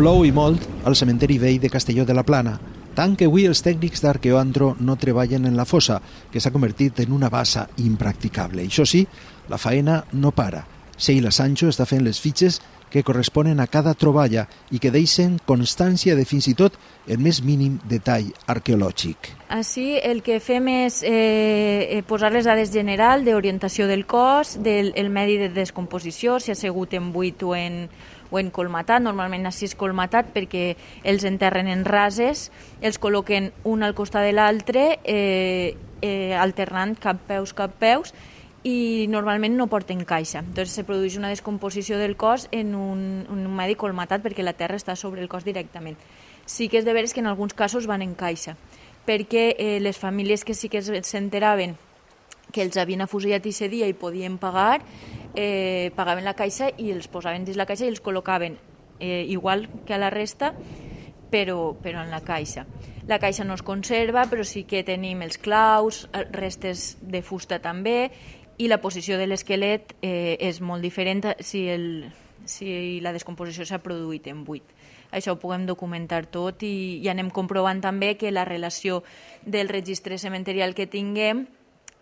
Plou 0.00 0.22
i 0.24 0.30
molt 0.32 0.62
al 0.88 0.94
cementeri 0.96 1.34
vell 1.36 1.58
de 1.60 1.68
Castelló 1.68 2.06
de 2.08 2.14
la 2.16 2.22
Plana, 2.24 2.54
tant 2.96 3.18
que 3.20 3.26
avui 3.28 3.42
els 3.44 3.60
tècnics 3.60 4.00
d'Arqueoantro 4.00 4.70
no 4.80 4.94
treballen 4.96 5.44
en 5.44 5.58
la 5.58 5.66
fossa, 5.68 5.98
que 6.32 6.40
s'ha 6.40 6.52
convertit 6.54 7.02
en 7.04 7.12
una 7.12 7.28
bassa 7.28 7.66
impracticable. 7.84 8.64
Això 8.64 8.86
sí, 8.88 9.02
la 9.52 9.58
faena 9.60 9.98
no 10.16 10.32
para. 10.32 10.62
Sheila 10.96 11.28
Sancho 11.28 11.68
està 11.68 11.84
fent 11.84 12.00
les 12.06 12.16
fitxes 12.16 12.62
que 12.90 13.04
corresponen 13.06 13.60
a 13.60 13.68
cada 13.70 13.94
troballa 13.94 14.46
i 14.70 14.82
que 14.82 14.90
deixen 14.90 15.38
constància 15.46 16.16
de 16.18 16.26
fins 16.28 16.50
i 16.50 16.54
tot 16.58 16.76
el 17.08 17.22
més 17.22 17.40
mínim 17.46 17.78
detall 17.88 18.28
arqueològic. 18.50 19.30
Així 19.50 19.96
el 20.02 20.22
que 20.26 20.40
fem 20.42 20.68
és 20.74 21.00
eh, 21.06 21.10
eh, 21.10 22.02
posar 22.06 22.32
les 22.34 22.46
dades 22.46 22.72
general 22.74 23.24
d'orientació 23.24 23.86
del 23.90 24.06
cos, 24.06 24.58
del 24.62 24.92
el 24.98 25.10
medi 25.10 25.38
de 25.40 25.48
descomposició, 25.54 26.38
si 26.40 26.52
ha 26.52 26.58
sigut 26.58 26.94
en 26.98 27.12
buit 27.14 27.42
o 27.42 27.54
en, 27.56 27.86
o 28.30 28.38
en 28.38 28.50
colmatat, 28.54 29.02
normalment 29.02 29.46
així 29.50 29.66
és 29.70 29.76
colmatat 29.78 30.34
perquè 30.34 30.74
els 31.04 31.26
enterren 31.26 31.70
en 31.70 31.86
rases, 31.86 32.48
els 32.80 32.98
col·loquen 33.02 33.50
un 33.64 33.86
al 33.86 33.96
costat 33.98 34.26
de 34.26 34.34
l'altre, 34.34 34.98
eh, 35.04 35.76
eh, 36.02 36.34
alternant 36.38 36.96
cap 36.98 37.22
peus, 37.26 37.54
cap 37.54 37.74
peus, 37.78 38.14
i 38.62 39.06
normalment 39.08 39.56
no 39.56 39.68
porten 39.72 40.04
caixa. 40.04 40.40
Entonces 40.40 40.74
se 40.74 40.84
produeix 40.84 41.16
una 41.16 41.30
descomposició 41.32 41.98
del 41.98 42.16
cos 42.16 42.48
en 42.52 42.74
un, 42.74 43.26
un 43.30 43.46
medi 43.56 43.76
colmatat 43.80 44.24
perquè 44.24 44.44
la 44.44 44.56
terra 44.56 44.76
està 44.76 44.96
sobre 44.96 45.22
el 45.22 45.30
cos 45.32 45.46
directament. 45.46 45.96
Sí 46.44 46.68
que 46.68 46.80
és 46.80 46.84
de 46.84 46.92
veres 46.92 47.14
que 47.14 47.20
en 47.24 47.30
alguns 47.30 47.54
casos 47.54 47.86
van 47.86 48.02
en 48.02 48.14
caixa, 48.14 48.56
perquè 49.06 49.54
eh, 49.56 49.78
les 49.80 49.96
famílies 49.96 50.44
que 50.44 50.54
sí 50.54 50.68
que 50.68 50.82
s'enteraven 50.82 51.76
que 52.50 52.64
els 52.66 52.76
havien 52.76 53.00
afusellat 53.04 53.46
i 53.46 53.52
dia 53.70 53.86
i 53.86 53.94
podien 53.94 54.36
pagar, 54.38 54.80
eh, 55.34 55.92
pagaven 55.94 56.24
la 56.24 56.34
caixa 56.34 56.68
i 56.76 56.90
els 56.90 57.08
posaven 57.08 57.44
dins 57.44 57.56
la 57.56 57.66
caixa 57.66 57.86
i 57.86 57.92
els 57.92 58.02
col·locaven 58.02 58.58
eh, 58.98 59.24
igual 59.28 59.68
que 59.86 59.94
a 59.94 59.98
la 59.98 60.10
resta, 60.10 60.52
però, 61.30 61.76
però 61.80 62.02
en 62.02 62.10
la 62.10 62.20
caixa. 62.20 62.66
La 63.06 63.18
caixa 63.18 63.44
no 63.44 63.54
es 63.54 63.62
conserva, 63.62 64.26
però 64.30 64.44
sí 64.44 64.64
que 64.68 64.82
tenim 64.84 65.22
els 65.22 65.38
claus, 65.38 66.08
eh, 66.12 66.26
restes 66.34 66.98
de 67.00 67.22
fusta 67.22 67.60
també, 67.62 68.10
i 68.60 68.68
la 68.68 68.80
posició 68.82 69.16
de 69.16 69.26
l'esquelet 69.26 69.94
eh, 70.04 70.36
és 70.36 70.60
molt 70.60 70.84
diferent 70.84 71.24
si, 71.40 71.64
el, 71.72 72.10
si 72.44 73.00
la 73.00 73.14
descomposició 73.16 73.64
s'ha 73.64 73.80
produït 73.80 74.28
en 74.28 74.44
buit. 74.44 74.76
Això 75.10 75.32
ho 75.34 75.40
puguem 75.40 75.64
documentar 75.66 76.26
tot 76.30 76.62
i, 76.66 77.00
i 77.00 77.08
anem 77.10 77.32
comprovant 77.34 77.80
també 77.80 78.14
que 78.20 78.30
la 78.30 78.44
relació 78.44 79.00
del 79.46 79.72
registre 79.72 80.18
cementerial 80.22 80.76
que 80.76 80.86
tinguem 80.86 81.46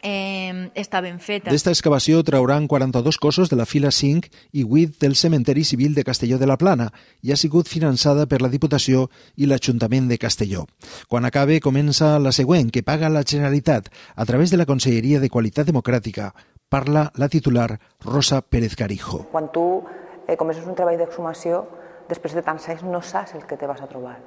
eh, 0.03 0.71
està 0.75 1.01
ben 1.01 1.19
feta. 1.21 1.51
D'esta 1.51 1.73
excavació 1.73 2.23
trauran 2.27 2.67
42 2.69 3.19
cossos 3.19 3.51
de 3.51 3.57
la 3.57 3.67
fila 3.67 3.91
5 3.91 4.29
i 4.53 4.65
8 4.65 4.99
del 5.01 5.17
cementeri 5.17 5.65
civil 5.65 5.95
de 5.95 6.05
Castelló 6.05 6.39
de 6.39 6.47
la 6.47 6.57
Plana 6.57 6.91
i 7.23 7.33
ha 7.33 7.37
sigut 7.37 7.69
finançada 7.69 8.27
per 8.27 8.41
la 8.43 8.51
Diputació 8.53 9.09
i 9.37 9.47
l'Ajuntament 9.47 10.09
de 10.09 10.19
Castelló. 10.19 10.67
Quan 11.09 11.25
acabe, 11.25 11.61
comença 11.61 12.19
la 12.19 12.33
següent, 12.33 12.71
que 12.71 12.83
paga 12.83 13.11
la 13.11 13.25
Generalitat 13.25 13.91
a 14.15 14.25
través 14.25 14.51
de 14.51 14.59
la 14.59 14.67
Conselleria 14.67 15.21
de 15.21 15.31
Qualitat 15.31 15.67
Democràtica. 15.67 16.33
Parla 16.69 17.11
la 17.17 17.29
titular 17.29 17.79
Rosa 18.05 18.43
Pérez 18.43 18.77
Carijo. 18.77 19.25
Quan 19.33 19.53
tu 19.53 19.85
eh, 20.27 20.37
comences 20.37 20.67
un 20.67 20.77
treball 20.77 20.99
d'exhumació, 21.01 21.65
després 22.09 22.35
de 22.37 22.43
tants 22.45 22.69
anys 22.69 22.85
no 22.85 23.01
saps 23.03 23.35
el 23.37 23.47
que 23.49 23.57
te 23.57 23.67
vas 23.67 23.81
a 23.81 23.89
trobar. 23.89 24.19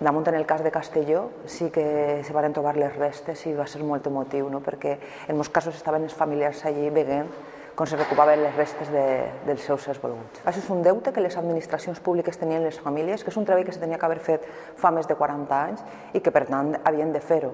Damunt 0.00 0.26
en 0.26 0.34
el 0.34 0.44
cas 0.44 0.62
de 0.64 0.72
Castelló 0.72 1.30
sí 1.46 1.70
que 1.70 2.22
se 2.24 2.32
van 2.32 2.52
trobar 2.52 2.74
les 2.76 2.96
restes 2.96 3.44
i 3.46 3.52
va 3.54 3.66
ser 3.70 3.84
molt 3.86 4.06
emotiu, 4.10 4.48
no? 4.50 4.58
perquè 4.60 4.96
en 5.28 5.38
molts 5.38 5.52
casos 5.54 5.76
estaven 5.78 6.02
els 6.02 6.16
familiars 6.18 6.64
allí 6.66 6.90
veient 6.90 7.30
com 7.74 7.86
se 7.86 7.96
recuperaven 7.96 8.42
les 8.44 8.54
restes 8.54 8.90
de, 8.92 9.04
dels 9.46 9.64
seus 9.66 9.82
éssers 9.82 9.98
volguts. 10.02 10.42
Això 10.46 10.60
és 10.62 10.68
un 10.70 10.82
deute 10.84 11.10
que 11.12 11.22
les 11.22 11.34
administracions 11.36 11.98
públiques 12.00 12.38
tenien 12.38 12.62
les 12.62 12.78
famílies, 12.78 13.24
que 13.24 13.32
és 13.32 13.38
un 13.40 13.46
treball 13.46 13.64
que 13.66 13.74
se 13.74 13.82
tenia 13.82 13.98
que 13.98 14.06
haver 14.06 14.20
fet 14.22 14.46
fa 14.78 14.92
més 14.94 15.08
de 15.10 15.16
40 15.18 15.58
anys 15.58 15.82
i 16.14 16.22
que 16.22 16.30
per 16.34 16.44
tant 16.46 16.74
havien 16.84 17.10
de 17.12 17.22
fer-ho. 17.22 17.50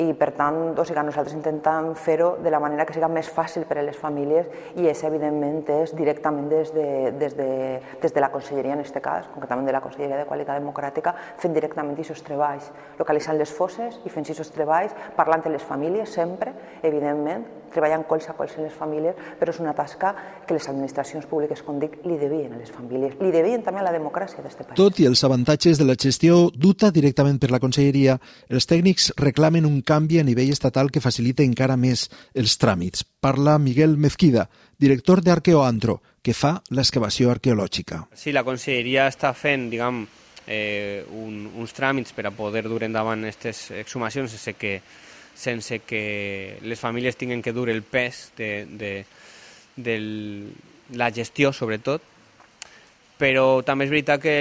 I 0.00 0.14
per 0.16 0.30
tant, 0.34 0.58
o 0.80 0.84
sigui, 0.86 1.02
nosaltres 1.04 1.36
intentem 1.36 1.92
fer-ho 1.94 2.32
de 2.42 2.50
la 2.50 2.60
manera 2.62 2.86
que 2.88 2.96
siga 2.96 3.10
més 3.12 3.28
fàcil 3.30 3.66
per 3.68 3.78
a 3.78 3.84
les 3.86 3.98
famílies 4.00 4.48
i 4.80 4.88
és 4.90 5.04
evidentment 5.06 5.62
és 5.76 5.94
directament 5.94 6.48
des 6.50 6.74
de, 6.74 6.88
des 7.20 7.36
de, 7.36 7.50
des 8.02 8.14
de 8.14 8.24
la 8.24 8.30
Conselleria 8.32 8.74
en 8.74 8.82
aquest 8.82 8.98
cas, 9.04 9.28
concretament 9.34 9.68
de 9.68 9.76
la 9.76 9.84
Conselleria 9.84 10.22
de 10.22 10.26
Qualitat 10.26 10.58
Democràtica, 10.58 11.14
fent 11.38 11.54
directament 11.54 11.94
aquests 11.94 12.26
treballs, 12.26 12.72
localitzant 12.98 13.38
les 13.38 13.52
fosses 13.54 14.00
i 14.02 14.10
fent 14.10 14.26
aquests 14.26 14.54
treballs, 14.56 14.96
parlant 15.16 15.44
amb 15.44 15.54
les 15.54 15.66
famílies 15.66 16.16
sempre, 16.16 16.54
evidentment, 16.82 17.44
treballant 17.72 18.04
colze 18.08 18.30
a 18.32 18.36
colze 18.38 18.58
amb 18.58 18.66
les 18.66 18.76
famílies, 18.76 19.16
però 19.40 19.54
és 19.54 19.60
una 19.62 19.74
tasca 19.76 20.12
que 20.46 20.56
les 20.56 20.68
administracions 20.70 21.26
públiques, 21.30 21.62
com 21.66 21.78
dic, 21.82 21.98
li 22.06 22.18
devien 22.20 22.54
a 22.54 22.60
les 22.60 22.70
famílies, 22.74 23.16
li 23.20 23.32
devien 23.34 23.64
també 23.66 23.82
a 23.82 23.86
la 23.86 23.94
democràcia 23.94 24.42
d'aquest 24.42 24.62
país. 24.64 24.78
Tot 24.80 25.00
i 25.00 25.08
els 25.08 25.22
avantatges 25.26 25.80
de 25.80 25.86
la 25.88 25.96
gestió 25.98 26.48
duta 26.54 26.90
directament 26.94 27.40
per 27.40 27.50
la 27.54 27.62
Conselleria, 27.62 28.18
els 28.48 28.68
tècnics 28.70 29.10
reclamen 29.20 29.68
un 29.68 29.80
canvi 29.86 30.20
a 30.20 30.26
nivell 30.26 30.52
estatal 30.52 30.90
que 30.90 31.02
facilite 31.04 31.46
encara 31.46 31.78
més 31.80 32.08
els 32.34 32.58
tràmits. 32.60 33.04
Parla 33.20 33.58
Miguel 33.58 33.96
Mezquida, 33.96 34.48
director 34.78 35.22
d'Arqueoantro, 35.22 36.00
que 36.22 36.34
fa 36.36 36.58
l'excavació 36.76 37.30
arqueològica. 37.32 38.06
Sí, 38.16 38.32
la 38.32 38.44
Conselleria 38.44 39.06
està 39.08 39.32
fent, 39.36 39.70
diguem, 39.72 40.04
eh, 40.46 41.04
un, 41.16 41.46
uns 41.56 41.72
tràmits 41.76 42.12
per 42.16 42.26
a 42.28 42.34
poder 42.34 42.66
dur 42.68 42.82
endavant 42.84 43.24
aquestes 43.24 43.70
exhumacions 43.80 44.34
sense 44.34 44.56
que, 44.58 44.80
sense 45.40 45.80
que 45.82 46.58
les 46.62 46.80
famílies 46.80 47.16
tinguin 47.16 47.42
que 47.42 47.54
dur 47.56 47.70
el 47.72 47.82
pes 47.82 48.30
de, 48.36 48.66
de, 48.68 48.92
de 49.76 49.96
la 50.94 51.10
gestió, 51.14 51.54
sobretot, 51.56 52.04
però 53.20 53.60
també 53.64 53.86
és 53.86 53.92
veritat 53.92 54.22
que 54.22 54.38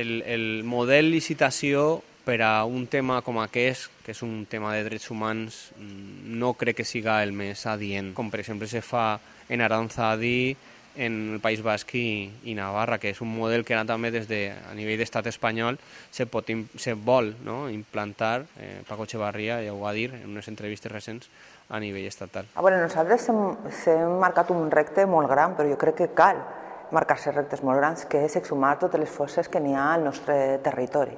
el, 0.00 0.20
el 0.22 0.46
model 0.66 1.10
licitació 1.10 2.00
per 2.24 2.40
a 2.46 2.64
un 2.68 2.86
tema 2.86 3.20
com 3.26 3.40
aquest, 3.42 3.90
que 4.04 4.12
és 4.14 4.22
un 4.22 4.44
tema 4.50 4.74
de 4.76 4.84
drets 4.86 5.10
humans, 5.10 5.60
no 5.80 6.52
crec 6.54 6.80
que 6.80 6.86
siga 6.86 7.22
el 7.24 7.32
més 7.34 7.64
adient. 7.66 8.12
Com 8.14 8.30
per 8.30 8.42
exemple 8.42 8.68
se 8.70 8.84
fa 8.86 9.18
en 9.50 9.64
Aranzadi, 9.64 10.54
en 10.96 11.34
el 11.34 11.40
País 11.40 11.62
Basc 11.62 11.94
i, 11.94 12.30
i 12.44 12.54
Navarra, 12.58 12.98
que 12.98 13.12
és 13.14 13.20
un 13.22 13.30
model 13.32 13.64
que 13.64 13.76
ara 13.76 13.86
també 13.88 14.10
des 14.14 14.28
de, 14.30 14.40
a 14.50 14.74
nivell 14.76 14.98
d'estat 15.00 15.28
espanyol 15.30 15.78
se, 16.10 16.26
pot, 16.26 16.50
se 16.76 16.94
vol 16.94 17.34
no? 17.46 17.68
implantar, 17.70 18.46
eh, 18.58 18.82
Paco 18.88 19.06
Echevarria 19.08 19.60
ja 19.64 19.74
ho 19.74 19.80
va 19.82 19.94
dir 19.96 20.10
en 20.14 20.28
unes 20.32 20.48
entrevistes 20.50 20.92
recents, 20.92 21.30
a 21.70 21.78
nivell 21.78 22.08
estatal. 22.08 22.48
A 22.58 22.64
veure, 22.66 22.80
nosaltres 22.82 23.28
hem, 23.30 24.16
marcat 24.18 24.50
un 24.50 24.70
repte 24.74 25.06
molt 25.06 25.30
gran, 25.30 25.54
però 25.54 25.70
jo 25.70 25.78
crec 25.78 26.00
que 26.02 26.10
cal 26.18 26.42
marcar-se 26.90 27.30
reptes 27.30 27.62
molt 27.62 27.78
grans, 27.78 28.08
que 28.10 28.24
és 28.26 28.34
exhumar 28.40 28.74
totes 28.80 28.98
les 28.98 29.10
fosses 29.10 29.48
que 29.48 29.62
n'hi 29.62 29.76
ha 29.78 29.92
al 29.94 30.02
nostre 30.08 30.58
territori 30.64 31.14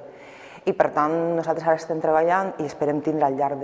i 0.65 0.73
per 0.77 0.89
tant 0.95 1.13
nosaltres 1.37 1.67
ara 1.67 1.79
estem 1.79 1.99
treballant 2.03 2.53
i 2.61 2.67
esperem 2.67 3.01
tindre 3.03 3.27
al 3.27 3.35
llarg 3.37 3.63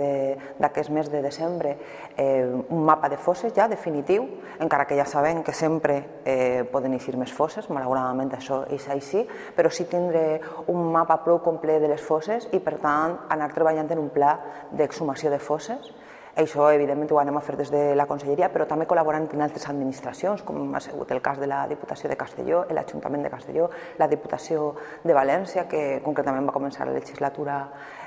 d'aquest 0.60 0.90
mes 0.92 1.08
de 1.12 1.22
desembre 1.24 1.76
eh, 2.16 2.44
un 2.46 2.84
mapa 2.84 3.08
de 3.08 3.16
fosses 3.16 3.54
ja 3.56 3.68
definitiu, 3.68 4.26
encara 4.60 4.86
que 4.86 4.98
ja 4.98 5.06
sabem 5.08 5.42
que 5.42 5.54
sempre 5.56 5.96
eh, 6.24 6.64
poden 6.72 6.94
eixir 6.96 7.16
més 7.16 7.32
fosses, 7.32 7.70
malauradament 7.72 8.32
això 8.36 8.62
és 8.72 8.86
així, 8.92 9.24
però 9.56 9.70
sí 9.72 9.86
tindre 9.88 10.40
un 10.68 10.90
mapa 10.92 11.20
prou 11.24 11.40
complet 11.44 11.80
de 11.80 11.88
les 11.88 12.04
fosses 12.04 12.48
i 12.52 12.60
per 12.60 12.76
tant 12.82 13.16
anar 13.30 13.52
treballant 13.54 13.90
en 13.90 14.04
un 14.04 14.12
pla 14.12 14.36
d'exhumació 14.76 15.32
de 15.32 15.40
fosses 15.40 15.92
això, 16.36 16.68
evidentment, 16.70 17.10
ho 17.10 17.18
anem 17.18 17.36
a 17.36 17.42
fer 17.42 17.56
des 17.58 17.70
de 17.72 17.94
la 17.98 18.06
Conselleria, 18.06 18.48
però 18.52 18.66
també 18.68 18.86
col·laborant 18.86 19.26
amb 19.26 19.42
altres 19.42 19.66
administracions, 19.68 20.42
com 20.46 20.74
ha 20.74 20.80
sigut 20.80 21.10
el 21.10 21.20
cas 21.22 21.40
de 21.40 21.48
la 21.50 21.64
Diputació 21.68 22.08
de 22.08 22.16
Castelló, 22.16 22.64
l'Ajuntament 22.70 23.24
de 23.26 23.30
Castelló, 23.32 23.70
la 23.98 24.08
Diputació 24.08 24.74
de 25.04 25.16
València, 25.16 25.66
que 25.68 26.00
concretament 26.04 26.46
va 26.46 26.54
començar 26.54 26.86
la 26.86 26.94
legislatura 26.94 27.60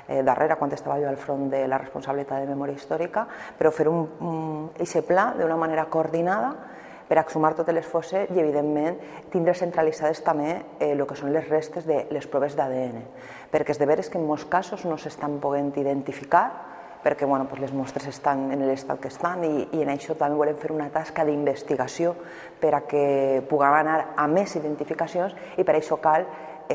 eh, 0.08 0.22
darrera, 0.22 0.56
quan 0.56 0.72
estava 0.72 0.98
jo 1.00 1.08
al 1.08 1.20
front 1.20 1.50
de 1.52 1.66
la 1.68 1.78
responsabilitat 1.78 2.44
de 2.44 2.52
memòria 2.54 2.80
històrica, 2.80 3.26
però 3.58 3.72
fer 3.72 3.88
un, 3.92 4.06
un 4.20 4.70
eixe 4.80 5.04
pla 5.04 5.32
d'una 5.38 5.60
manera 5.60 5.86
coordinada 5.92 6.54
per 7.08 7.18
exhumar 7.20 7.52
totes 7.54 7.74
les 7.76 7.86
fosses 7.86 8.30
i, 8.32 8.38
evidentment, 8.40 8.96
tindre 9.32 9.54
centralitzades 9.54 10.22
també 10.24 10.54
eh, 10.80 10.92
el 10.92 11.04
que 11.06 11.16
són 11.18 11.34
les 11.34 11.48
restes 11.50 11.84
de 11.84 12.06
les 12.10 12.26
proves 12.26 12.56
d'ADN, 12.56 13.02
perquè 13.52 13.76
és 13.76 13.80
de 13.80 13.88
veres 13.88 14.08
que 14.08 14.16
en 14.16 14.24
molts 14.24 14.48
casos 14.48 14.86
no 14.88 14.96
s'estan 14.96 15.36
podent 15.42 15.74
identificar 15.76 16.73
perquè 17.04 17.26
bueno, 17.28 17.46
pues 17.48 17.60
les 17.60 17.72
mostres 17.76 18.08
estan 18.08 18.48
en 18.54 18.64
l'estat 18.66 18.98
que 19.00 19.12
estan 19.12 19.44
i, 19.44 19.68
i 19.76 19.82
en 19.84 19.92
això 19.92 20.16
també 20.16 20.38
volem 20.40 20.56
fer 20.56 20.72
una 20.72 20.88
tasca 20.90 21.26
d'investigació 21.28 22.14
per 22.60 22.72
a 22.74 22.82
que 22.88 23.44
puguem 23.50 23.76
anar 23.82 23.98
a 24.16 24.26
més 24.26 24.56
identificacions 24.56 25.36
i 25.60 25.68
per 25.68 25.76
això 25.76 26.00
cal 26.00 26.24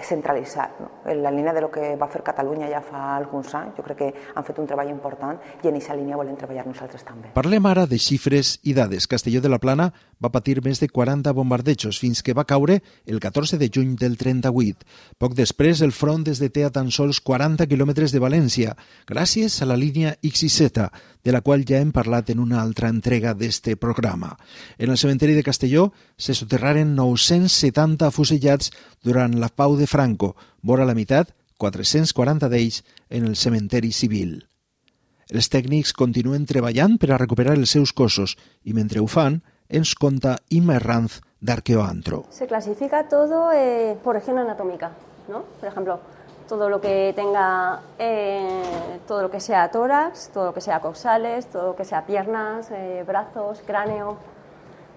centralitzat. 0.03 0.79
No? 0.79 0.89
En 1.09 1.23
la 1.23 1.31
línia 1.31 1.53
de 1.53 1.61
lo 1.61 1.71
que 1.71 1.95
va 1.99 2.07
fer 2.07 2.21
Catalunya 2.23 2.69
ja 2.71 2.81
fa 2.85 3.15
alguns 3.15 3.53
anys, 3.55 3.75
jo 3.77 3.85
crec 3.85 3.97
que 3.97 4.09
han 4.35 4.45
fet 4.45 4.59
un 4.61 4.67
treball 4.69 4.91
important 4.91 5.39
i 5.63 5.67
en 5.67 5.75
aquesta 5.75 5.97
línia 5.97 6.19
volem 6.19 6.37
treballar 6.37 6.65
nosaltres 6.67 7.05
també. 7.07 7.33
Parlem 7.35 7.65
ara 7.65 7.85
de 7.89 7.99
xifres 7.99 8.57
i 8.63 8.75
dades. 8.77 9.07
Castelló 9.07 9.41
de 9.41 9.49
la 9.49 9.59
Plana 9.59 9.89
va 10.21 10.31
patir 10.33 10.59
més 10.63 10.79
de 10.79 10.89
40 10.89 11.31
bombardejos 11.33 11.99
fins 11.99 12.21
que 12.23 12.35
va 12.35 12.45
caure 12.45 12.81
el 13.05 13.19
14 13.19 13.57
de 13.57 13.69
juny 13.73 13.95
del 13.99 14.17
38. 14.17 14.85
Poc 15.17 15.35
després, 15.35 15.81
el 15.81 15.95
front 15.95 16.27
es 16.27 16.41
deté 16.43 16.65
a 16.65 16.73
tan 16.75 16.91
sols 16.91 17.21
40 17.23 17.67
quilòmetres 17.71 18.13
de 18.13 18.21
València, 18.21 18.75
gràcies 19.07 19.61
a 19.63 19.69
la 19.69 19.79
línia 19.79 20.15
XYZ, 20.21 20.89
de 21.23 21.31
la 21.31 21.41
qual 21.41 21.65
ja 21.67 21.79
hem 21.79 21.91
parlat 21.95 22.29
en 22.29 22.39
una 22.39 22.61
altra 22.61 22.89
entrega 22.89 23.33
d'este 23.33 23.75
programa. 23.77 24.35
En 24.77 24.89
el 24.89 24.97
cementeri 24.97 25.33
de 25.35 25.43
Castelló 25.43 25.91
se 26.17 26.35
soterraren 26.35 26.95
970 26.95 28.07
afusellats 28.07 28.71
durant 29.03 29.35
la 29.39 29.49
pau 29.49 29.78
de 29.79 29.87
Franco, 29.87 30.35
vora 30.61 30.85
la 30.85 30.93
meitat, 30.93 31.31
440 31.57 32.49
d'ells, 32.51 32.83
en 33.09 33.25
el 33.25 33.35
cementeri 33.35 33.91
civil. 33.95 34.37
Els 35.29 35.49
tècnics 35.53 35.93
continuen 35.93 36.47
treballant 36.49 36.97
per 37.01 37.11
a 37.13 37.19
recuperar 37.21 37.55
els 37.57 37.73
seus 37.75 37.93
cossos 37.93 38.35
i 38.65 38.73
mentre 38.73 39.01
ho 39.01 39.07
fan, 39.07 39.41
ens 39.69 39.93
conta 39.95 40.37
Ima 40.49 40.79
Herranz 40.79 41.19
d'Arqueoantro. 41.39 42.23
Se 42.29 42.47
clasifica 42.47 43.07
todo 43.07 43.51
eh, 43.53 43.95
por 44.03 44.15
región 44.15 44.39
anatómica, 44.39 44.91
¿no? 45.27 45.43
Por 45.59 45.69
ejemplo, 45.69 45.99
todo 46.47 46.67
lo 46.67 46.81
que 46.81 47.13
tenga, 47.15 47.79
eh, 47.99 48.99
todo 49.07 49.21
lo 49.21 49.29
que 49.29 49.39
sea 49.39 49.69
tórax, 49.69 50.31
todo 50.33 50.45
lo 50.45 50.53
que 50.53 50.61
sea 50.61 50.81
coxales, 50.81 51.45
todo 51.45 51.67
lo 51.67 51.75
que 51.75 51.85
sea 51.85 52.05
piernas, 52.05 52.71
eh, 52.71 53.03
brazos, 53.05 53.61
cráneo. 53.65 54.17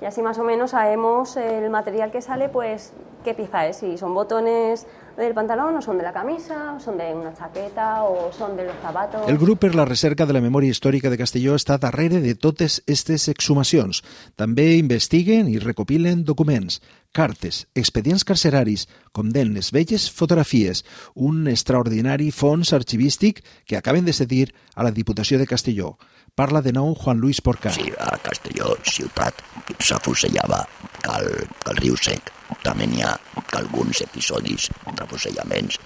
Y 0.03 0.05
así 0.05 0.21
más 0.21 0.37
o 0.39 0.43
menos 0.43 0.73
sabemos 0.73 1.37
el 1.37 1.71
material 1.71 2.11
que 2.11 2.21
sale, 2.21 2.49
pues 2.49 2.93
qué 3.23 3.35
pieza 3.35 3.69
es, 3.69 3.77
si 3.77 3.97
son 3.97 4.13
botones 4.15 4.85
del 5.17 5.33
pantalón 5.33 5.77
o 5.79 5.83
són 5.85 6.01
de 6.01 6.03
la 6.03 6.11
camisa, 6.11 6.73
o 6.75 6.81
són 6.83 6.97
d'una 6.99 7.31
jaqueta 7.39 8.03
o 8.03 8.33
són 8.35 8.57
de 8.59 8.65
los 8.67 8.75
zapatos. 8.83 9.29
El 9.31 9.39
grup 9.39 9.61
per 9.63 9.77
la 9.79 9.85
recerca 9.87 10.27
de 10.27 10.35
la 10.35 10.43
memòria 10.43 10.75
històrica 10.75 11.13
de 11.13 11.21
Castelló 11.21 11.55
està 11.55 11.77
darrere 11.79 12.19
de 12.25 12.35
totes 12.35 12.81
aquestes 12.83 13.29
exhumacions. 13.31 14.03
També 14.35 14.73
investiguen 14.81 15.47
i 15.53 15.61
recopilen 15.63 16.25
documents, 16.27 16.81
cartes, 17.13 17.67
expedients 17.75 18.25
carceraris, 18.25 18.89
condemnes, 19.13 19.71
velles 19.73 20.09
fotografies, 20.11 20.85
un 21.15 21.47
extraordinari 21.49 22.31
fons 22.33 22.73
arxivístic 22.73 23.45
que 23.65 23.77
acaben 23.77 24.05
de 24.05 24.17
cedir 24.17 24.55
a 24.75 24.83
la 24.83 24.91
Diputació 24.91 25.39
de 25.39 25.47
Castelló. 25.47 25.99
Parla 26.35 26.63
de 26.65 26.73
nou 26.73 26.95
Juan 26.97 27.21
Luis 27.21 27.43
Porcà. 27.45 27.71
Sí, 27.77 27.93
a 28.01 28.17
Castelló, 28.25 28.75
ciutat, 28.89 29.45
s'afusellava 29.79 30.65
cal, 31.05 31.29
cal 31.61 31.77
riu 31.85 31.99
sec 32.01 32.33
també 32.65 32.87
n'hi 32.89 33.03
ha 33.05 33.13
alguns 33.59 34.03
episodis 34.05 34.69
d'afusellaments 34.97 35.79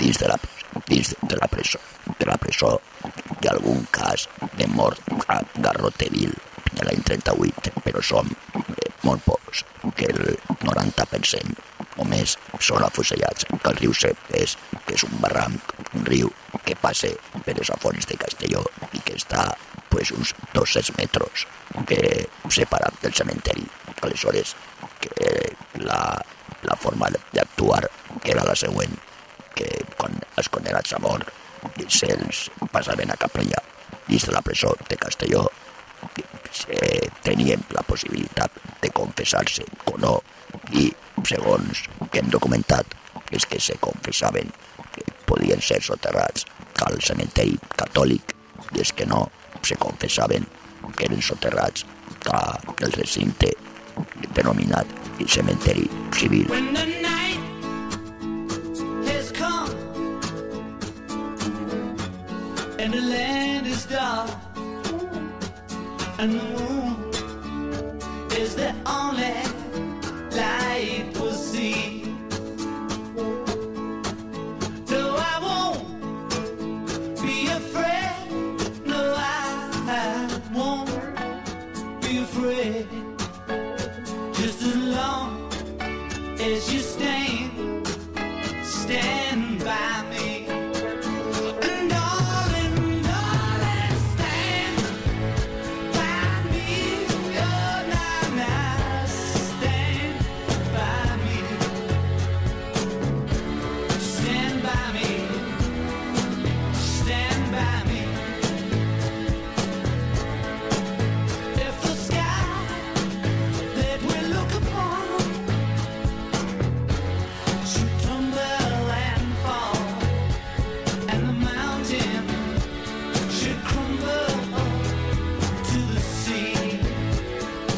dins 0.00 0.18
de 0.18 0.28
la, 0.30 0.38
dins 0.88 1.14
de 1.22 1.38
la 1.38 1.48
presó. 1.50 1.80
De 2.18 2.26
la 2.28 2.38
presó 2.40 2.76
hi 3.40 3.48
ha 3.48 3.54
algun 3.54 3.86
cas 3.94 4.26
de 4.58 4.66
mort 4.74 5.02
a 5.28 5.40
Garroteville 5.58 6.34
de 6.72 6.86
l'any 6.86 7.02
38, 7.06 7.74
però 7.84 8.02
som 8.04 8.28
eh, 8.30 8.89
molt 9.04 9.24
pocs, 9.24 9.64
que 9.96 10.08
el 10.10 10.38
90% 10.62 11.70
o 12.00 12.06
més 12.08 12.36
són 12.60 12.84
afusellats. 12.86 13.46
Que 13.50 13.72
el 13.72 13.80
riu 13.80 13.94
Sep 13.96 14.30
és, 14.36 14.56
que 14.86 14.96
és 14.96 15.04
un 15.06 15.16
barranc, 15.22 15.74
un 15.96 16.06
riu 16.08 16.30
que 16.64 16.76
passa 16.80 17.10
per 17.44 17.56
les 17.58 17.72
afores 17.72 18.08
de 18.08 18.18
Castelló 18.20 18.64
i 18.92 19.02
que 19.04 19.16
està 19.18 19.46
pues, 19.90 20.12
uns 20.16 20.34
200 20.54 20.96
metres 20.98 21.46
que 21.88 22.00
separat 22.48 23.00
del 23.02 23.14
cementeri. 23.16 23.66
Aleshores, 24.00 24.54
que 25.00 25.12
la, 25.84 26.00
la 26.64 26.76
forma 26.76 27.10
d'actuar 27.34 27.82
era 28.24 28.46
la 28.48 28.56
següent, 28.56 28.94
que 29.54 29.68
quan 29.98 30.16
els 30.40 30.48
condenats 30.48 30.94
a 30.96 31.02
mort 31.02 31.28
se'ls 31.90 32.46
passaven 32.72 33.10
a 33.12 33.18
capella 33.20 33.58
dins 34.06 34.24
de 34.24 34.32
la 34.32 34.40
presó 34.42 34.72
de 34.88 34.96
Castelló 34.96 35.44
tenien 37.22 37.62
la 37.76 37.82
possibilitat 37.86 38.59
de 38.82 38.90
confessar-se 38.96 39.66
o 39.92 39.96
no 40.00 40.16
i 40.72 40.88
segons 41.28 41.84
que 42.10 42.20
hem 42.20 42.30
documentat 42.32 42.96
és 43.30 43.46
que 43.46 43.60
se 43.62 43.76
confessaven 43.80 44.50
que 44.94 45.04
podien 45.28 45.62
ser 45.62 45.80
soterrats 45.84 46.46
al 46.86 46.98
cementeri 47.04 47.58
catòlic 47.76 48.34
i 48.74 48.82
és 48.84 48.92
que 48.96 49.06
no 49.06 49.26
se 49.62 49.76
confessaven 49.76 50.46
que 50.96 51.06
eren 51.10 51.22
soterrats 51.22 51.84
al 52.32 52.96
recinte 52.96 53.52
denominat 54.36 54.98
cementeri 55.30 55.86
civil. 56.16 56.89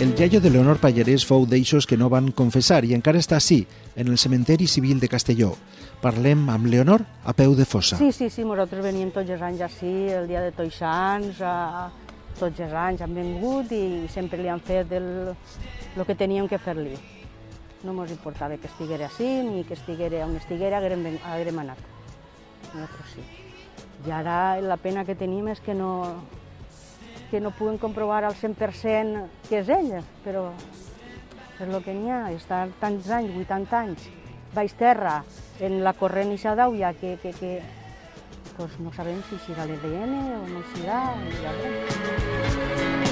El 0.02 0.18
iaio 0.18 0.40
de 0.42 0.50
Leonor 0.50 0.80
Pallarès 0.82 1.22
fou 1.22 1.44
d'eixos 1.46 1.86
que 1.86 1.94
no 1.94 2.08
van 2.10 2.32
confessar 2.34 2.80
i 2.82 2.90
encara 2.96 3.20
està 3.22 3.36
així, 3.36 3.60
en 3.94 4.08
el 4.10 4.16
cementeri 4.18 4.66
civil 4.66 4.98
de 4.98 5.06
Castelló. 5.06 5.52
Parlem 6.02 6.42
amb 6.50 6.66
Leonor 6.66 7.04
a 7.22 7.34
peu 7.38 7.54
de 7.54 7.62
fossa. 7.62 8.00
Sí, 8.00 8.08
sí, 8.10 8.26
sí, 8.26 8.42
nosaltres 8.42 8.82
veníem 8.82 9.12
tots 9.14 9.30
els 9.30 9.44
anys 9.46 9.62
així, 9.68 9.92
el 10.10 10.26
dia 10.26 10.42
de 10.42 10.50
Toixans, 10.58 11.38
a, 11.46 11.86
tots 12.40 12.64
els 12.66 12.74
anys 12.74 13.06
han 13.06 13.14
vingut 13.14 13.70
i 13.78 14.10
sempre 14.10 14.42
li 14.42 14.50
han 14.50 14.64
fet 14.66 14.90
el, 14.98 15.06
el 15.94 16.04
que 16.10 16.18
teníem 16.18 16.50
que 16.50 16.58
fer-li. 16.58 16.98
No 17.86 17.94
ens 18.02 18.18
importava 18.18 18.58
que 18.58 18.66
estiguera 18.74 19.06
així 19.06 19.30
ni 19.46 19.62
que 19.62 19.78
estiguera 19.78 20.26
on 20.26 20.34
estiguera, 20.42 20.82
haguérem, 20.82 21.12
haguérem 21.22 21.62
anat. 21.62 21.88
Nosaltres 22.72 23.14
sí. 23.14 23.28
I 24.08 24.18
ara 24.18 24.58
la 24.66 24.82
pena 24.82 25.06
que 25.06 25.14
tenim 25.14 25.46
és 25.54 25.62
que 25.62 25.78
no, 25.78 25.92
que 27.32 27.40
no 27.40 27.50
puguem 27.56 27.78
comprovar 27.80 28.26
al 28.28 28.34
100% 28.36 29.22
que 29.48 29.62
és 29.62 29.70
ella, 29.72 30.02
però 30.20 30.50
és 30.52 31.62
el 31.64 31.78
que 31.80 31.94
n'hi 31.96 32.12
ha, 32.12 32.26
estar 32.36 32.66
tants 32.82 33.08
anys, 33.08 33.32
80 33.46 33.78
anys, 33.78 34.10
baix 34.52 34.74
terra, 34.76 35.22
en 35.64 35.78
la 35.86 35.94
corrent 35.96 36.34
ixa 36.36 36.52
d'Auia, 36.58 36.92
que, 37.00 37.16
que, 37.22 37.32
que 37.40 37.54
pues 38.58 38.76
no 38.84 38.92
sabem 38.92 39.24
si 39.30 39.40
serà 39.46 39.64
l'EDN 39.64 40.12
o 40.42 40.44
no 40.50 40.66
serà, 40.74 41.00
i 41.24 41.40
ja 41.40 43.11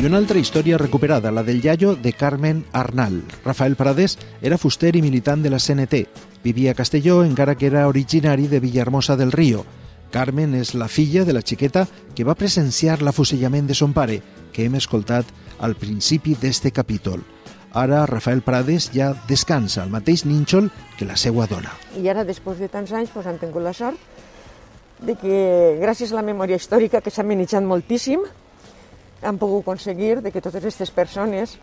I 0.00 0.06
una 0.06 0.16
altra 0.16 0.38
història 0.38 0.78
recuperada, 0.78 1.28
la 1.30 1.42
del 1.44 1.60
iaio 1.62 1.90
de 1.94 2.14
Carmen 2.14 2.64
Arnal. 2.72 3.18
Rafael 3.44 3.74
Prades 3.76 4.14
era 4.40 4.56
fuster 4.56 4.94
i 4.96 5.02
militant 5.04 5.42
de 5.44 5.50
la 5.52 5.58
CNT. 5.60 6.06
Vivia 6.42 6.70
a 6.72 6.74
Castelló, 6.74 7.18
encara 7.22 7.54
que 7.54 7.66
era 7.66 7.86
originari 7.86 8.48
de 8.48 8.60
Villahermosa 8.60 9.18
del 9.20 9.30
Río. 9.30 9.66
Carmen 10.10 10.54
és 10.56 10.72
la 10.72 10.88
filla 10.88 11.26
de 11.28 11.36
la 11.36 11.44
xiqueta 11.44 11.84
que 12.16 12.24
va 12.24 12.32
presenciar 12.32 13.02
l'afusellament 13.02 13.68
de 13.68 13.76
son 13.76 13.92
pare, 13.92 14.22
que 14.56 14.64
hem 14.64 14.80
escoltat 14.80 15.28
al 15.60 15.76
principi 15.76 16.32
d'este 16.32 16.72
capítol. 16.72 17.20
Ara 17.76 18.06
Rafael 18.08 18.40
Prades 18.40 18.88
ja 18.96 19.12
descansa 19.28 19.82
al 19.84 19.92
mateix 19.92 20.24
nínxol 20.24 20.72
que 20.96 21.04
la 21.04 21.20
seva 21.20 21.44
dona. 21.44 21.76
I 22.00 22.08
ara, 22.08 22.24
després 22.24 22.56
de 22.56 22.72
tants 22.72 22.96
anys, 22.96 23.12
doncs, 23.12 23.28
han 23.28 23.36
tingut 23.36 23.68
la 23.68 23.76
sort 23.76 24.00
de 25.04 25.20
que, 25.20 25.76
gràcies 25.76 26.08
a 26.08 26.22
la 26.22 26.24
memòria 26.24 26.56
històrica, 26.56 27.04
que 27.04 27.12
s'ha 27.12 27.20
manejat 27.20 27.68
moltíssim, 27.68 28.24
han 29.22 29.38
pogut 29.38 29.62
aconseguir 29.62 30.20
de 30.22 30.32
que 30.32 30.40
totes 30.40 30.60
aquestes 30.60 30.90
persones, 30.90 31.58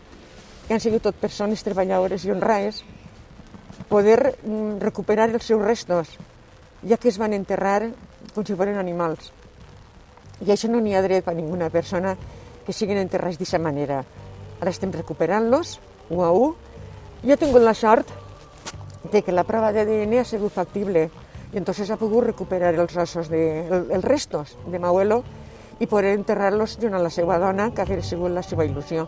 que 0.66 0.74
han 0.74 0.80
sigut 0.80 1.02
tot 1.02 1.16
persones 1.18 1.64
treballadores 1.64 2.24
i 2.24 2.32
honraes, 2.32 2.82
poder 3.88 4.36
mm, 4.42 4.78
recuperar 4.82 5.28
els 5.30 5.46
seus 5.48 5.62
restos, 5.62 6.16
ja 6.86 6.98
que 6.98 7.08
es 7.08 7.18
van 7.18 7.34
enterrar 7.34 7.88
com 8.34 8.44
si 8.44 8.54
foren 8.54 8.78
animals. 8.78 9.32
I 10.44 10.52
això 10.54 10.70
no 10.70 10.80
n'hi 10.82 10.94
ha 10.94 11.02
dret 11.02 11.24
per 11.26 11.34
a 11.34 11.38
ninguna 11.38 11.70
persona 11.70 12.14
que 12.66 12.74
siguin 12.76 13.00
enterrats 13.00 13.38
d'aquesta 13.38 13.58
manera. 13.58 14.02
Ara 14.60 14.70
estem 14.70 14.92
recuperant-los, 14.94 15.78
un 16.10 16.24
a 16.24 16.30
un. 16.30 16.54
Jo 17.24 17.34
he 17.34 17.40
tingut 17.40 17.64
la 17.64 17.74
sort 17.74 18.10
de 19.10 19.22
que 19.22 19.34
la 19.34 19.46
prova 19.48 19.72
d'ADN 19.72 20.20
ha 20.20 20.26
sigut 20.28 20.54
factible 20.54 21.08
i 21.52 21.56
entonces 21.56 21.90
ha 21.90 21.96
pogut 21.96 22.26
recuperar 22.28 22.74
els 22.74 22.96
ossos, 22.96 23.30
de, 23.32 23.64
el, 23.66 23.86
els 23.96 24.04
restos 24.04 24.56
de 24.68 24.78
Mauelo 24.78 25.22
i 25.78 25.86
poder 25.86 26.14
enterrar-los 26.18 26.78
junt 26.82 26.94
a 26.94 27.02
la 27.02 27.10
seva 27.10 27.38
dona, 27.38 27.70
que 27.70 27.82
hauria 27.82 28.02
sigut 28.02 28.34
la 28.34 28.42
seva 28.42 28.66
il·lusió. 28.66 29.06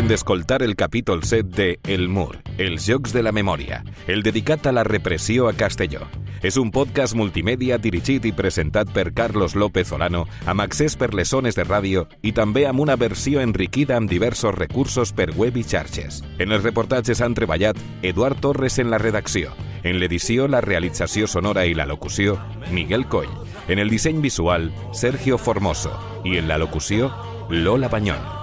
Acaben 0.00 0.16
d'escoltar 0.16 0.62
el 0.62 0.76
capítol 0.76 1.24
7 1.24 1.42
de 1.54 1.78
El 1.84 2.08
Mur, 2.08 2.38
els 2.56 2.86
Jocs 2.88 3.12
de 3.12 3.20
la 3.22 3.32
Memòria, 3.36 3.82
el 4.08 4.22
dedicat 4.22 4.64
a 4.64 4.72
la 4.72 4.80
repressió 4.82 5.46
a 5.46 5.52
Castelló. 5.52 6.06
És 6.40 6.56
un 6.56 6.70
podcast 6.72 7.12
multimèdia 7.12 7.76
dirigit 7.76 8.24
i 8.24 8.32
presentat 8.32 8.88
per 8.96 9.10
Carlos 9.12 9.52
López 9.52 9.92
Olano, 9.92 10.22
amb 10.48 10.64
accés 10.64 10.96
per 10.96 11.10
les 11.12 11.28
zones 11.28 11.60
de 11.60 11.68
ràdio 11.68 12.06
i 12.22 12.32
també 12.32 12.64
amb 12.64 12.80
una 12.80 12.96
versió 12.96 13.44
enriquida 13.44 13.98
amb 14.00 14.08
diversos 14.08 14.56
recursos 14.56 15.12
per 15.12 15.34
web 15.36 15.60
i 15.60 15.66
xarxes. 15.68 16.22
En 16.38 16.56
els 16.56 16.64
reportatges 16.64 17.20
han 17.20 17.36
treballat 17.36 17.76
Eduard 18.00 18.40
Torres 18.40 18.80
en 18.80 18.88
la 18.88 19.04
redacció, 19.04 19.52
en 19.84 20.00
l'edició, 20.00 20.48
la 20.48 20.64
realització 20.64 21.28
sonora 21.28 21.68
i 21.68 21.76
la 21.76 21.84
locució, 21.84 22.40
Miguel 22.72 23.04
Coll, 23.04 23.28
en 23.68 23.78
el 23.78 23.92
disseny 23.92 24.24
visual, 24.24 24.72
Sergio 24.96 25.36
Formoso, 25.36 25.92
i 26.24 26.38
en 26.40 26.48
la 26.48 26.56
locució, 26.56 27.12
Lola 27.50 27.92
Bañón. 27.92 28.39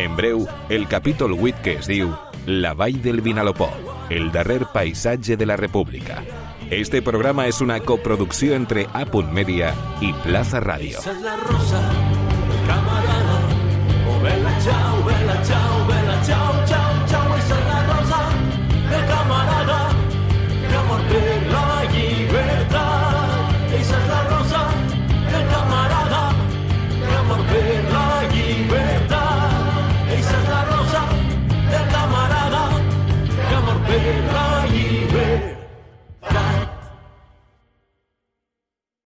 En 0.00 0.16
breu, 0.16 0.48
el 0.70 0.88
capítol 0.88 1.36
8 1.38 1.58
que 1.62 1.74
es 1.74 1.86
La 2.46 2.72
Vall 2.72 3.02
del 3.02 3.20
Vinalopó, 3.20 3.68
el 4.08 4.32
darrer 4.32 4.64
paisatge 4.72 5.36
de 5.36 5.44
la 5.44 5.58
República. 5.58 6.24
Este 6.70 7.02
programa 7.02 7.46
és 7.46 7.60
una 7.60 7.80
coproducció 7.80 8.54
entre 8.54 8.86
A. 8.94 9.04
Media 9.30 9.74
i 10.00 10.14
Plaza 10.24 10.60
Radio. 10.60 11.00
Es. 11.00 11.10